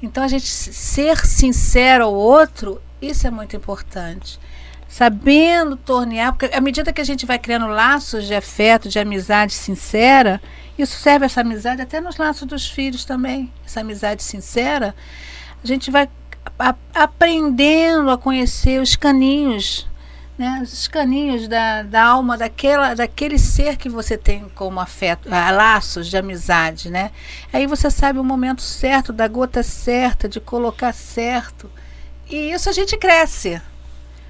então 0.01 0.23
a 0.23 0.27
gente 0.27 0.47
ser 0.47 1.25
sincero 1.25 2.05
ao 2.05 2.13
outro, 2.13 2.81
isso 3.01 3.25
é 3.27 3.31
muito 3.31 3.55
importante. 3.55 4.39
Sabendo 4.87 5.75
tornear, 5.75 6.33
porque 6.33 6.55
à 6.55 6.61
medida 6.61 6.93
que 6.93 7.01
a 7.01 7.03
gente 7.03 7.25
vai 7.25 7.37
criando 7.37 7.67
laços 7.67 8.25
de 8.25 8.33
afeto, 8.33 8.87
de 8.87 8.97
amizade 8.97 9.53
sincera, 9.53 10.41
isso 10.77 10.97
serve 10.97 11.25
essa 11.25 11.41
amizade 11.41 11.81
até 11.81 11.99
nos 11.99 12.17
laços 12.17 12.47
dos 12.47 12.69
filhos 12.69 13.03
também. 13.03 13.51
Essa 13.65 13.81
amizade 13.81 14.23
sincera, 14.23 14.95
a 15.61 15.67
gente 15.67 15.91
vai 15.91 16.09
a- 16.57 16.75
aprendendo 16.93 18.09
a 18.09 18.17
conhecer 18.17 18.81
os 18.81 18.95
caninhos, 18.95 19.87
né? 20.37 20.59
Os 20.61 20.87
caninhos 20.87 21.47
da, 21.47 21.81
da 21.81 22.03
alma 22.03 22.37
daquela, 22.37 22.93
daquele 22.93 23.39
ser 23.39 23.75
que 23.77 23.89
você 23.89 24.17
tem 24.17 24.47
como 24.53 24.79
afeto, 24.79 25.27
ah, 25.31 25.49
laços 25.49 26.07
de 26.07 26.15
amizade, 26.15 26.89
né? 26.91 27.11
Aí 27.51 27.65
você 27.65 27.89
sabe 27.89 28.19
o 28.19 28.23
momento 28.23 28.61
certo, 28.61 29.11
da 29.11 29.27
gota 29.27 29.63
certa, 29.63 30.29
de 30.29 30.39
colocar 30.39 30.93
certo. 30.93 31.69
E 32.29 32.51
isso 32.51 32.69
a 32.69 32.73
gente 32.73 32.95
cresce. 32.97 33.61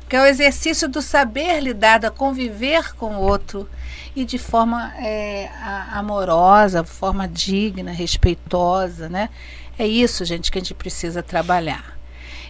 Que 0.08 0.16
é 0.16 0.22
o 0.22 0.26
exercício 0.26 0.88
do 0.88 1.02
saber 1.02 1.60
lidar, 1.60 1.98
da 1.98 2.10
conviver 2.10 2.96
com 2.96 3.16
o 3.16 3.22
outro 3.22 3.70
e 4.16 4.24
de 4.24 4.38
forma 4.38 4.94
é, 4.98 5.50
amorosa, 5.92 6.84
forma 6.86 7.28
digna, 7.28 7.92
respeitosa, 7.92 9.10
né? 9.10 9.30
É 9.78 9.86
isso, 9.86 10.24
gente, 10.24 10.50
que 10.50 10.58
a 10.58 10.62
gente 10.62 10.74
precisa 10.74 11.22
trabalhar. 11.22 11.97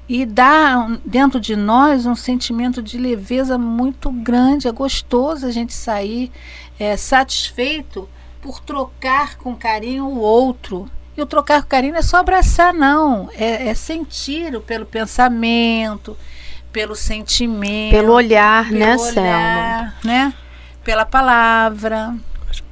E 0.09 0.25
dá 0.25 0.97
dentro 1.03 1.39
de 1.39 1.55
nós 1.55 2.05
um 2.05 2.15
sentimento 2.15 2.81
de 2.81 2.97
leveza 2.97 3.57
muito 3.57 4.09
grande. 4.09 4.67
É 4.67 4.71
gostoso 4.71 5.45
a 5.45 5.51
gente 5.51 5.73
sair 5.73 6.31
é, 6.79 6.95
satisfeito 6.95 8.07
por 8.41 8.61
trocar 8.61 9.37
com 9.37 9.55
carinho 9.55 10.05
o 10.05 10.19
outro. 10.19 10.89
E 11.17 11.21
o 11.21 11.25
trocar 11.25 11.63
com 11.63 11.67
carinho 11.67 11.93
não 11.93 11.99
é 11.99 12.03
só 12.03 12.17
abraçar, 12.17 12.73
não. 12.73 13.29
É, 13.33 13.67
é 13.67 13.73
sentir 13.73 14.57
pelo 14.61 14.85
pensamento, 14.85 16.15
pelo 16.71 16.95
sentimento. 16.95 17.91
Pelo 17.91 18.13
olhar, 18.13 18.67
pelo 18.67 18.79
né, 18.79 18.97
Selma? 18.97 19.19
olhar, 19.19 19.97
né? 20.03 20.33
Pela 20.83 21.05
palavra. 21.05 22.15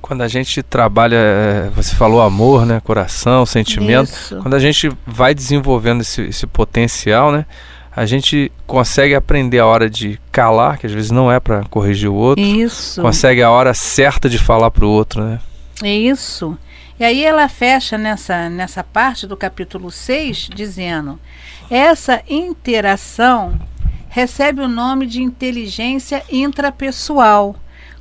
Quando 0.05 0.21
a 0.21 0.27
gente 0.27 0.61
trabalha, 0.61 1.15
é, 1.15 1.71
você 1.75 1.95
falou 1.95 2.21
amor, 2.21 2.63
né? 2.63 2.79
Coração, 2.79 3.43
sentimento. 3.43 4.11
Isso. 4.11 4.37
Quando 4.39 4.53
a 4.53 4.59
gente 4.59 4.87
vai 5.03 5.33
desenvolvendo 5.33 6.01
esse, 6.01 6.21
esse 6.21 6.45
potencial, 6.45 7.31
né? 7.31 7.43
A 7.91 8.05
gente 8.05 8.51
consegue 8.67 9.15
aprender 9.15 9.57
a 9.57 9.65
hora 9.65 9.89
de 9.89 10.21
calar, 10.31 10.77
que 10.77 10.85
às 10.85 10.93
vezes 10.93 11.09
não 11.09 11.31
é 11.31 11.39
para 11.39 11.63
corrigir 11.71 12.07
o 12.07 12.13
outro. 12.13 12.43
Isso. 12.43 13.01
Consegue 13.01 13.41
a 13.41 13.49
hora 13.49 13.73
certa 13.73 14.29
de 14.29 14.37
falar 14.37 14.69
pro 14.69 14.87
outro, 14.87 15.23
né? 15.23 15.39
Isso. 15.83 16.55
E 16.99 17.03
aí 17.03 17.25
ela 17.25 17.49
fecha 17.49 17.97
nessa, 17.97 18.47
nessa 18.47 18.83
parte 18.83 19.25
do 19.25 19.35
capítulo 19.35 19.89
6 19.89 20.51
dizendo: 20.53 21.19
essa 21.67 22.21
interação 22.29 23.59
recebe 24.07 24.61
o 24.61 24.67
nome 24.67 25.07
de 25.07 25.23
inteligência 25.23 26.21
intrapessoal, 26.31 27.55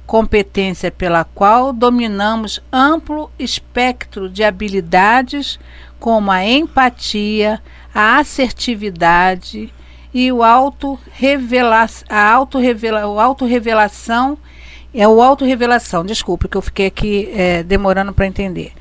competência 0.07 0.91
pela 0.91 1.25
qual 1.25 1.73
dominamos 1.73 2.61
amplo 2.73 3.31
espectro 3.39 4.29
de 4.29 4.45
habilidades 4.45 5.59
como 5.99 6.31
a 6.31 6.45
empatia, 6.45 7.63
a 7.95 8.19
assertividade 8.19 9.73
e 10.13 10.31
o 10.31 10.43
auto 10.43 10.99
a 12.09 12.31
auto 12.31 12.59
-revela 12.59 13.07
o 13.07 13.19
autorrevelação 13.19 14.39
é 14.95 15.09
o 15.09 15.21
autorrevelação, 15.21 16.05
desculpe 16.05 16.47
que 16.47 16.57
eu 16.57 16.63
fiquei 16.63 16.87
aqui 16.87 17.29
é, 17.35 17.65
demorando 17.65 18.13
para 18.13 18.27
entender. 18.27 18.73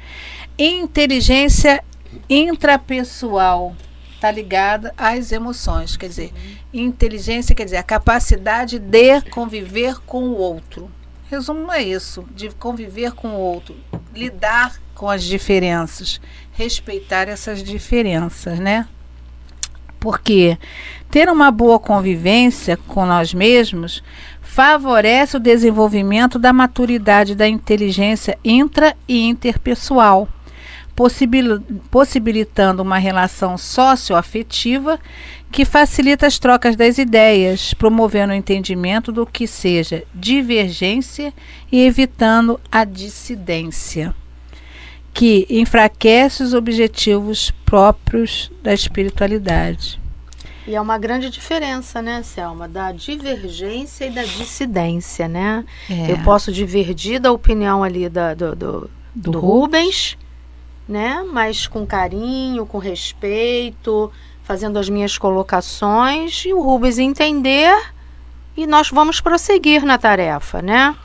Inteligência 0.59 1.83
intrapessoal 2.29 3.75
está 4.13 4.29
ligada 4.29 4.93
às 4.95 5.31
emoções, 5.31 5.97
quer 5.97 6.07
dizer, 6.07 6.31
inteligência 6.71 7.55
quer 7.55 7.65
dizer 7.65 7.77
a 7.77 7.83
capacidade 7.83 8.77
de 8.77 9.21
conviver 9.31 9.99
com 10.05 10.25
o 10.25 10.37
outro. 10.37 10.89
Resumo 11.33 11.71
é 11.71 11.81
isso, 11.81 12.23
de 12.35 12.51
conviver 12.51 13.13
com 13.13 13.29
o 13.29 13.39
outro, 13.39 13.75
lidar 14.13 14.79
com 14.93 15.09
as 15.09 15.23
diferenças, 15.23 16.21
respeitar 16.51 17.27
essas 17.27 17.63
diferenças, 17.63 18.59
né? 18.59 18.87
Porque 19.99 20.59
ter 21.09 21.27
uma 21.29 21.49
boa 21.49 21.79
convivência 21.79 22.77
com 22.77 23.03
nós 23.03 23.33
mesmos 23.33 24.03
favorece 24.43 25.35
o 25.35 25.39
desenvolvimento 25.39 26.37
da 26.37 26.53
maturidade 26.53 27.33
da 27.33 27.47
inteligência 27.47 28.37
intra 28.45 28.95
e 29.07 29.27
interpessoal, 29.27 30.29
possibilitando 31.89 32.83
uma 32.83 32.99
relação 32.99 33.57
socioafetiva 33.57 34.99
que 35.53 35.65
facilita 35.65 36.25
as 36.25 36.39
trocas 36.39 36.75
das 36.75 36.97
ideias, 36.97 37.75
promovendo 37.75 38.33
o 38.33 38.35
entendimento 38.35 39.11
do 39.11 39.23
que 39.23 39.45
seja 39.45 40.03
divergência 40.11 41.31
e 41.71 41.85
evitando 41.85 42.59
a 42.71 42.83
dissidência, 42.83 44.15
que 45.13 45.45
enfraquece 45.51 46.41
os 46.41 46.55
objetivos 46.55 47.51
próprios 47.63 48.51
da 48.63 48.73
espiritualidade. 48.73 50.01
E 50.65 50.73
é 50.73 50.81
uma 50.81 50.97
grande 50.97 51.29
diferença, 51.29 52.01
né, 52.01 52.23
Selma, 52.23 52.67
da 52.67 52.91
divergência 52.91 54.05
e 54.05 54.09
da 54.09 54.23
dissidência, 54.23 55.27
né? 55.27 55.63
É. 55.87 56.13
Eu 56.13 56.17
posso 56.23 56.51
divergir 56.51 57.19
da 57.19 57.31
opinião 57.31 57.83
ali 57.83 58.09
da, 58.09 58.33
do, 58.33 58.55
do, 58.55 58.89
do, 59.13 59.31
do 59.31 59.39
Rubens, 59.39 60.17
né? 60.89 61.23
Mas 61.31 61.67
com 61.67 61.85
carinho, 61.85 62.65
com 62.65 62.79
respeito, 62.79 64.11
fazendo 64.43 64.77
as 64.77 64.89
minhas 64.89 65.17
colocações 65.17 66.43
e 66.45 66.53
o 66.53 66.61
Rubens 66.61 66.99
entender 66.99 67.75
e 68.55 68.67
nós 68.67 68.89
vamos 68.89 69.19
prosseguir 69.19 69.83
na 69.83 69.97
tarefa, 69.97 70.61
né? 70.61 70.95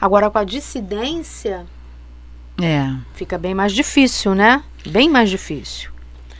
Agora 0.00 0.30
com 0.30 0.38
a 0.38 0.44
dissidência, 0.44 1.66
é. 2.60 2.90
fica 3.14 3.36
bem 3.36 3.54
mais 3.54 3.72
difícil, 3.72 4.34
né? 4.34 4.62
Bem 4.86 5.08
mais 5.08 5.28
difícil. 5.28 5.90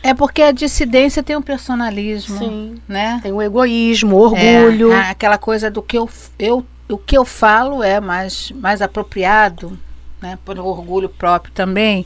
É 0.01 0.13
porque 0.13 0.41
a 0.41 0.51
dissidência 0.51 1.21
tem 1.21 1.35
um 1.35 1.41
personalismo, 1.41 2.37
Sim. 2.37 2.81
né? 2.87 3.19
Tem 3.21 3.31
o 3.31 3.41
egoísmo, 3.41 4.15
o 4.15 4.19
orgulho. 4.21 4.91
É, 4.91 5.09
aquela 5.09 5.37
coisa 5.37 5.69
do 5.69 5.81
que 5.81 5.97
eu, 5.97 6.09
eu, 6.39 6.65
o 6.89 6.97
que 6.97 7.17
eu 7.17 7.25
falo 7.25 7.83
é 7.83 7.99
mais, 7.99 8.51
mais 8.51 8.81
apropriado, 8.81 9.77
né? 10.21 10.37
Por 10.45 10.57
orgulho 10.59 11.09
próprio 11.09 11.53
também. 11.53 12.05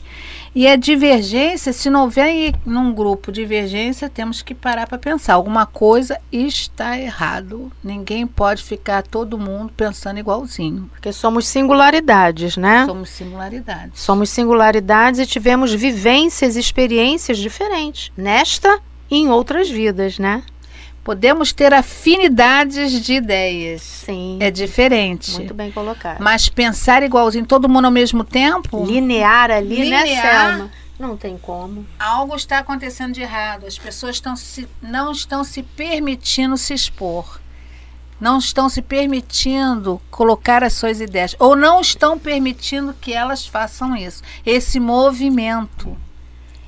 E 0.54 0.68
a 0.68 0.76
divergência, 0.76 1.72
se 1.72 1.88
não 1.88 2.02
houver 2.02 2.54
num 2.66 2.92
grupo 2.92 3.32
divergência, 3.32 4.08
temos 4.08 4.42
que 4.42 4.54
parar 4.54 4.86
para 4.86 4.98
pensar. 4.98 5.34
Alguma 5.34 5.64
coisa 5.64 6.20
está 6.30 6.98
errado. 6.98 7.72
Ninguém 7.82 8.26
pode 8.26 8.62
ficar 8.62 9.02
todo 9.02 9.38
mundo 9.38 9.72
pensando 9.74 10.18
igualzinho. 10.18 10.90
Porque 10.92 11.10
somos 11.10 11.46
singularidades, 11.48 12.58
né? 12.58 12.84
Somos 12.84 13.08
singularidades. 13.08 14.00
Somos 14.00 14.30
singularidades 14.30 15.20
e 15.20 15.26
tivemos 15.26 15.72
vivências, 15.72 16.54
experiências 16.54 17.38
diferentes. 17.38 18.12
Nesta 18.14 18.78
e 19.10 19.16
em 19.16 19.30
outras 19.30 19.70
vidas, 19.70 20.18
né? 20.18 20.42
Podemos 21.04 21.52
ter 21.52 21.74
afinidades 21.74 22.92
de 23.04 23.14
ideias. 23.14 23.82
Sim. 23.82 24.38
É 24.40 24.50
diferente. 24.50 25.32
Muito 25.32 25.52
bem 25.52 25.72
colocado. 25.72 26.20
Mas 26.20 26.48
pensar 26.48 27.02
igualzinho 27.02 27.44
todo 27.44 27.68
mundo 27.68 27.86
ao 27.86 27.90
mesmo 27.90 28.22
tempo. 28.22 28.84
Linear 28.84 29.50
ali, 29.50 29.82
linear, 29.82 30.04
né, 30.04 30.20
Selma? 30.20 30.70
Não 30.98 31.16
tem 31.16 31.36
como. 31.36 31.84
Algo 31.98 32.36
está 32.36 32.58
acontecendo 32.58 33.12
de 33.12 33.22
errado. 33.22 33.66
As 33.66 33.76
pessoas 33.76 34.16
estão 34.16 34.36
se, 34.36 34.68
não 34.80 35.10
estão 35.10 35.42
se 35.42 35.64
permitindo 35.64 36.56
se 36.56 36.72
expor. 36.72 37.40
Não 38.20 38.38
estão 38.38 38.68
se 38.68 38.80
permitindo 38.80 40.00
colocar 40.08 40.62
as 40.62 40.74
suas 40.74 41.00
ideias. 41.00 41.34
Ou 41.40 41.56
não 41.56 41.80
estão 41.80 42.16
permitindo 42.16 42.94
que 43.00 43.12
elas 43.12 43.44
façam 43.44 43.96
isso. 43.96 44.22
Esse 44.46 44.78
movimento. 44.78 45.96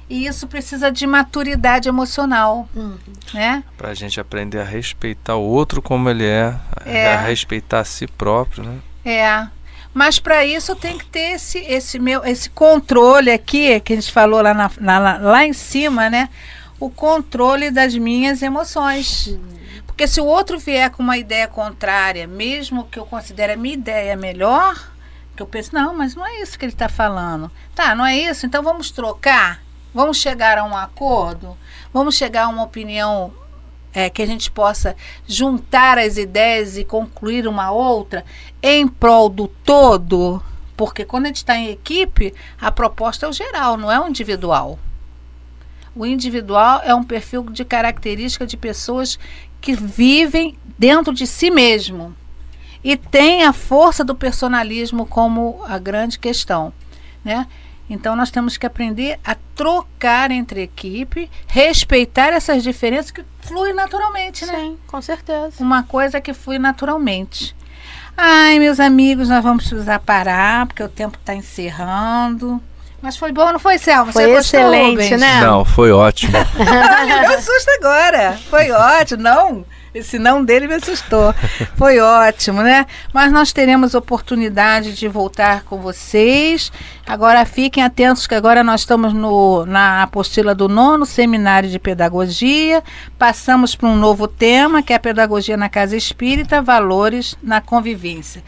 E 0.08 0.26
isso 0.26 0.46
precisa 0.46 0.92
de 0.92 1.06
maturidade 1.06 1.88
emocional, 1.88 2.68
uhum. 2.74 2.96
né? 3.32 3.64
Para 3.76 3.90
a 3.90 3.94
gente 3.94 4.20
aprender 4.20 4.60
a 4.60 4.64
respeitar 4.64 5.36
o 5.36 5.42
outro 5.42 5.80
como 5.80 6.10
ele 6.10 6.26
é, 6.26 6.54
é. 6.84 7.14
a 7.14 7.20
respeitar 7.20 7.80
a 7.80 7.84
si 7.84 8.06
próprio, 8.06 8.64
né? 8.64 8.78
É. 9.04 9.46
Mas 9.94 10.18
para 10.18 10.44
isso 10.44 10.74
tem 10.74 10.98
que 10.98 11.06
ter 11.06 11.34
esse, 11.34 11.58
esse, 11.58 11.98
meu, 11.98 12.24
esse 12.24 12.50
controle 12.50 13.30
aqui, 13.30 13.78
que 13.80 13.92
a 13.92 13.96
gente 13.96 14.12
falou 14.12 14.42
lá, 14.42 14.52
na, 14.52 14.70
na, 14.80 15.16
lá 15.18 15.46
em 15.46 15.52
cima, 15.52 16.10
né? 16.10 16.28
O 16.80 16.90
controle 16.90 17.70
das 17.70 17.94
minhas 17.94 18.42
emoções. 18.42 19.38
Porque 19.86 20.08
se 20.08 20.20
o 20.20 20.26
outro 20.26 20.58
vier 20.58 20.90
com 20.90 21.02
uma 21.02 21.16
ideia 21.16 21.46
contrária, 21.46 22.26
mesmo 22.26 22.84
que 22.84 22.98
eu 22.98 23.06
considere 23.06 23.52
a 23.52 23.56
minha 23.56 23.74
ideia 23.74 24.16
melhor, 24.16 24.92
que 25.36 25.42
eu 25.42 25.46
penso, 25.46 25.72
não, 25.72 25.94
mas 25.94 26.16
não 26.16 26.26
é 26.26 26.42
isso 26.42 26.58
que 26.58 26.64
ele 26.64 26.72
está 26.72 26.88
falando. 26.88 27.50
Tá, 27.74 27.94
não 27.94 28.04
é 28.04 28.16
isso? 28.18 28.44
Então 28.44 28.62
vamos 28.62 28.90
trocar. 28.90 29.63
Vamos 29.94 30.16
chegar 30.18 30.59
a 30.59 30.64
um 30.64 30.76
acordo? 30.76 31.57
Vamos 31.92 32.16
chegar 32.16 32.46
a 32.46 32.48
uma 32.48 32.64
opinião 32.64 33.33
é, 33.92 34.11
que 34.11 34.20
a 34.20 34.26
gente 34.26 34.50
possa 34.50 34.96
juntar 35.26 35.98
as 35.98 36.16
ideias 36.16 36.76
e 36.76 36.85
concluir 36.85 37.46
uma 37.46 37.70
outra 37.70 38.24
em 38.61 38.88
prol 38.88 39.28
do 39.28 39.46
todo? 39.46 40.42
Porque 40.76 41.04
quando 41.04 41.26
a 41.26 41.28
gente 41.28 41.37
está 41.37 41.57
em 41.57 41.70
equipe, 41.70 42.35
a 42.61 42.72
proposta 42.72 43.24
é 43.24 43.28
o 43.28 43.33
geral, 43.33 43.76
não 43.76 43.90
é 43.90 44.00
o 44.00 44.09
individual. 44.09 44.78
O 45.94 46.04
individual 46.04 46.80
é 46.83 46.92
um 46.92 47.04
perfil 47.04 47.44
de 47.44 47.64
característica 47.64 48.44
de 48.44 48.57
pessoas 48.57 49.16
que 49.61 49.74
vivem 49.74 50.59
dentro 50.76 51.14
de 51.14 51.24
si 51.24 51.50
mesmo 51.50 52.16
e 52.83 52.96
tem 52.96 53.44
a 53.44 53.52
força 53.52 54.04
do 54.04 54.14
personalismo 54.14 55.07
como 55.07 55.62
a 55.66 55.78
grande 55.78 56.18
questão, 56.18 56.72
né? 57.24 57.46
Então 57.88 58.16
nós 58.16 58.31
temos 58.31 58.57
que 58.57 58.66
aprender 58.66 59.18
a 59.25 59.37
trocar 59.55 60.31
entre 60.31 60.62
equipe, 60.62 61.31
respeitar 61.47 62.33
essas 62.33 62.62
diferenças 62.62 63.11
que 63.11 63.23
fluem 63.40 63.75
naturalmente, 63.75 64.47
né? 64.47 64.55
Sim, 64.55 64.79
com 64.87 65.03
certeza. 65.03 65.57
Uma 65.61 65.83
coisa 65.83 66.20
que 66.20 66.33
flui 66.33 66.59
naturalmente. 66.59 67.55
Ai, 68.16 68.59
meus 68.59 68.81
amigos, 68.81 69.29
nós 69.29 69.42
vamos 69.42 69.68
precisar 69.68 69.99
parar, 69.99 70.66
porque 70.66 70.83
o 70.83 70.88
tempo 70.88 71.18
está 71.18 71.35
encerrando. 71.35 72.62
Mas 73.03 73.18
foi 73.18 73.33
bom, 73.33 73.53
não 73.53 73.59
foi, 73.59 73.77
Selma? 73.77 74.11
Foi 74.12 74.25
Você 74.29 74.38
excelente, 74.38 74.97
gostou, 74.97 75.18
né? 75.18 75.40
Não, 75.42 75.64
foi 75.64 75.92
ótimo. 75.92 76.33
me 76.57 77.35
assusta 77.35 77.70
agora. 77.79 78.38
Foi 78.49 78.70
ótimo, 78.70 79.23
não? 79.23 79.64
Esse 79.94 80.18
não 80.18 80.44
dele 80.44 80.66
me 80.66 80.74
assustou. 80.74 81.33
Foi 81.78 82.00
ótimo, 82.00 82.62
né? 82.62 82.85
Mas 83.12 83.30
nós 83.30 83.52
teremos 83.52 83.94
oportunidade 83.94 84.92
de 84.92 85.07
voltar 85.07 85.62
com 85.62 85.78
vocês. 85.78 86.72
Agora 87.07 87.44
fiquem 87.46 87.85
atentos 87.85 88.26
que 88.26 88.35
agora 88.35 88.64
nós 88.64 88.80
estamos 88.80 89.12
no, 89.12 89.64
na 89.64 90.02
apostila 90.02 90.52
do 90.52 90.68
nono 90.68 91.07
seminário 91.07 91.70
de 91.70 91.78
pedagogia. 91.78 92.83
Passamos 93.16 93.76
para 93.76 93.88
um 93.88 93.96
novo 93.96 94.26
tema, 94.26 94.83
que 94.83 94.92
é 94.92 94.96
a 94.96 95.00
pedagogia 95.00 95.57
na 95.57 95.68
casa 95.68 95.96
espírita, 95.96 96.61
valores 96.61 97.37
na 97.40 97.61
convivência 97.61 98.42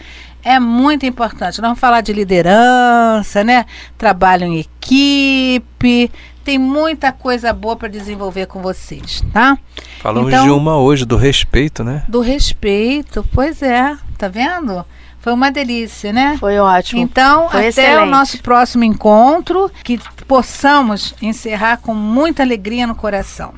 é 0.46 0.60
muito 0.60 1.04
importante. 1.04 1.60
Nós 1.60 1.70
vamos 1.70 1.80
falar 1.80 2.02
de 2.02 2.12
liderança, 2.12 3.42
né? 3.42 3.66
Trabalho 3.98 4.44
em 4.44 4.60
equipe, 4.60 6.08
tem 6.46 6.58
muita 6.60 7.10
coisa 7.10 7.52
boa 7.52 7.74
para 7.74 7.88
desenvolver 7.88 8.46
com 8.46 8.62
vocês, 8.62 9.20
tá? 9.32 9.58
Falamos 10.00 10.32
então, 10.32 10.44
de 10.44 10.50
uma 10.52 10.78
hoje, 10.78 11.04
do 11.04 11.16
respeito, 11.16 11.82
né? 11.82 12.04
Do 12.06 12.20
respeito, 12.20 13.26
pois 13.34 13.60
é, 13.62 13.96
tá 14.16 14.28
vendo? 14.28 14.86
Foi 15.18 15.32
uma 15.32 15.50
delícia, 15.50 16.12
né? 16.12 16.36
Foi 16.38 16.56
ótimo. 16.60 17.02
Então, 17.02 17.48
Foi 17.50 17.58
até 17.58 17.68
excelente. 17.68 18.02
o 18.04 18.06
nosso 18.06 18.40
próximo 18.40 18.84
encontro, 18.84 19.68
que 19.82 19.98
possamos 20.28 21.16
encerrar 21.20 21.78
com 21.78 21.92
muita 21.92 22.44
alegria 22.44 22.86
no 22.86 22.94
coração. 22.94 23.52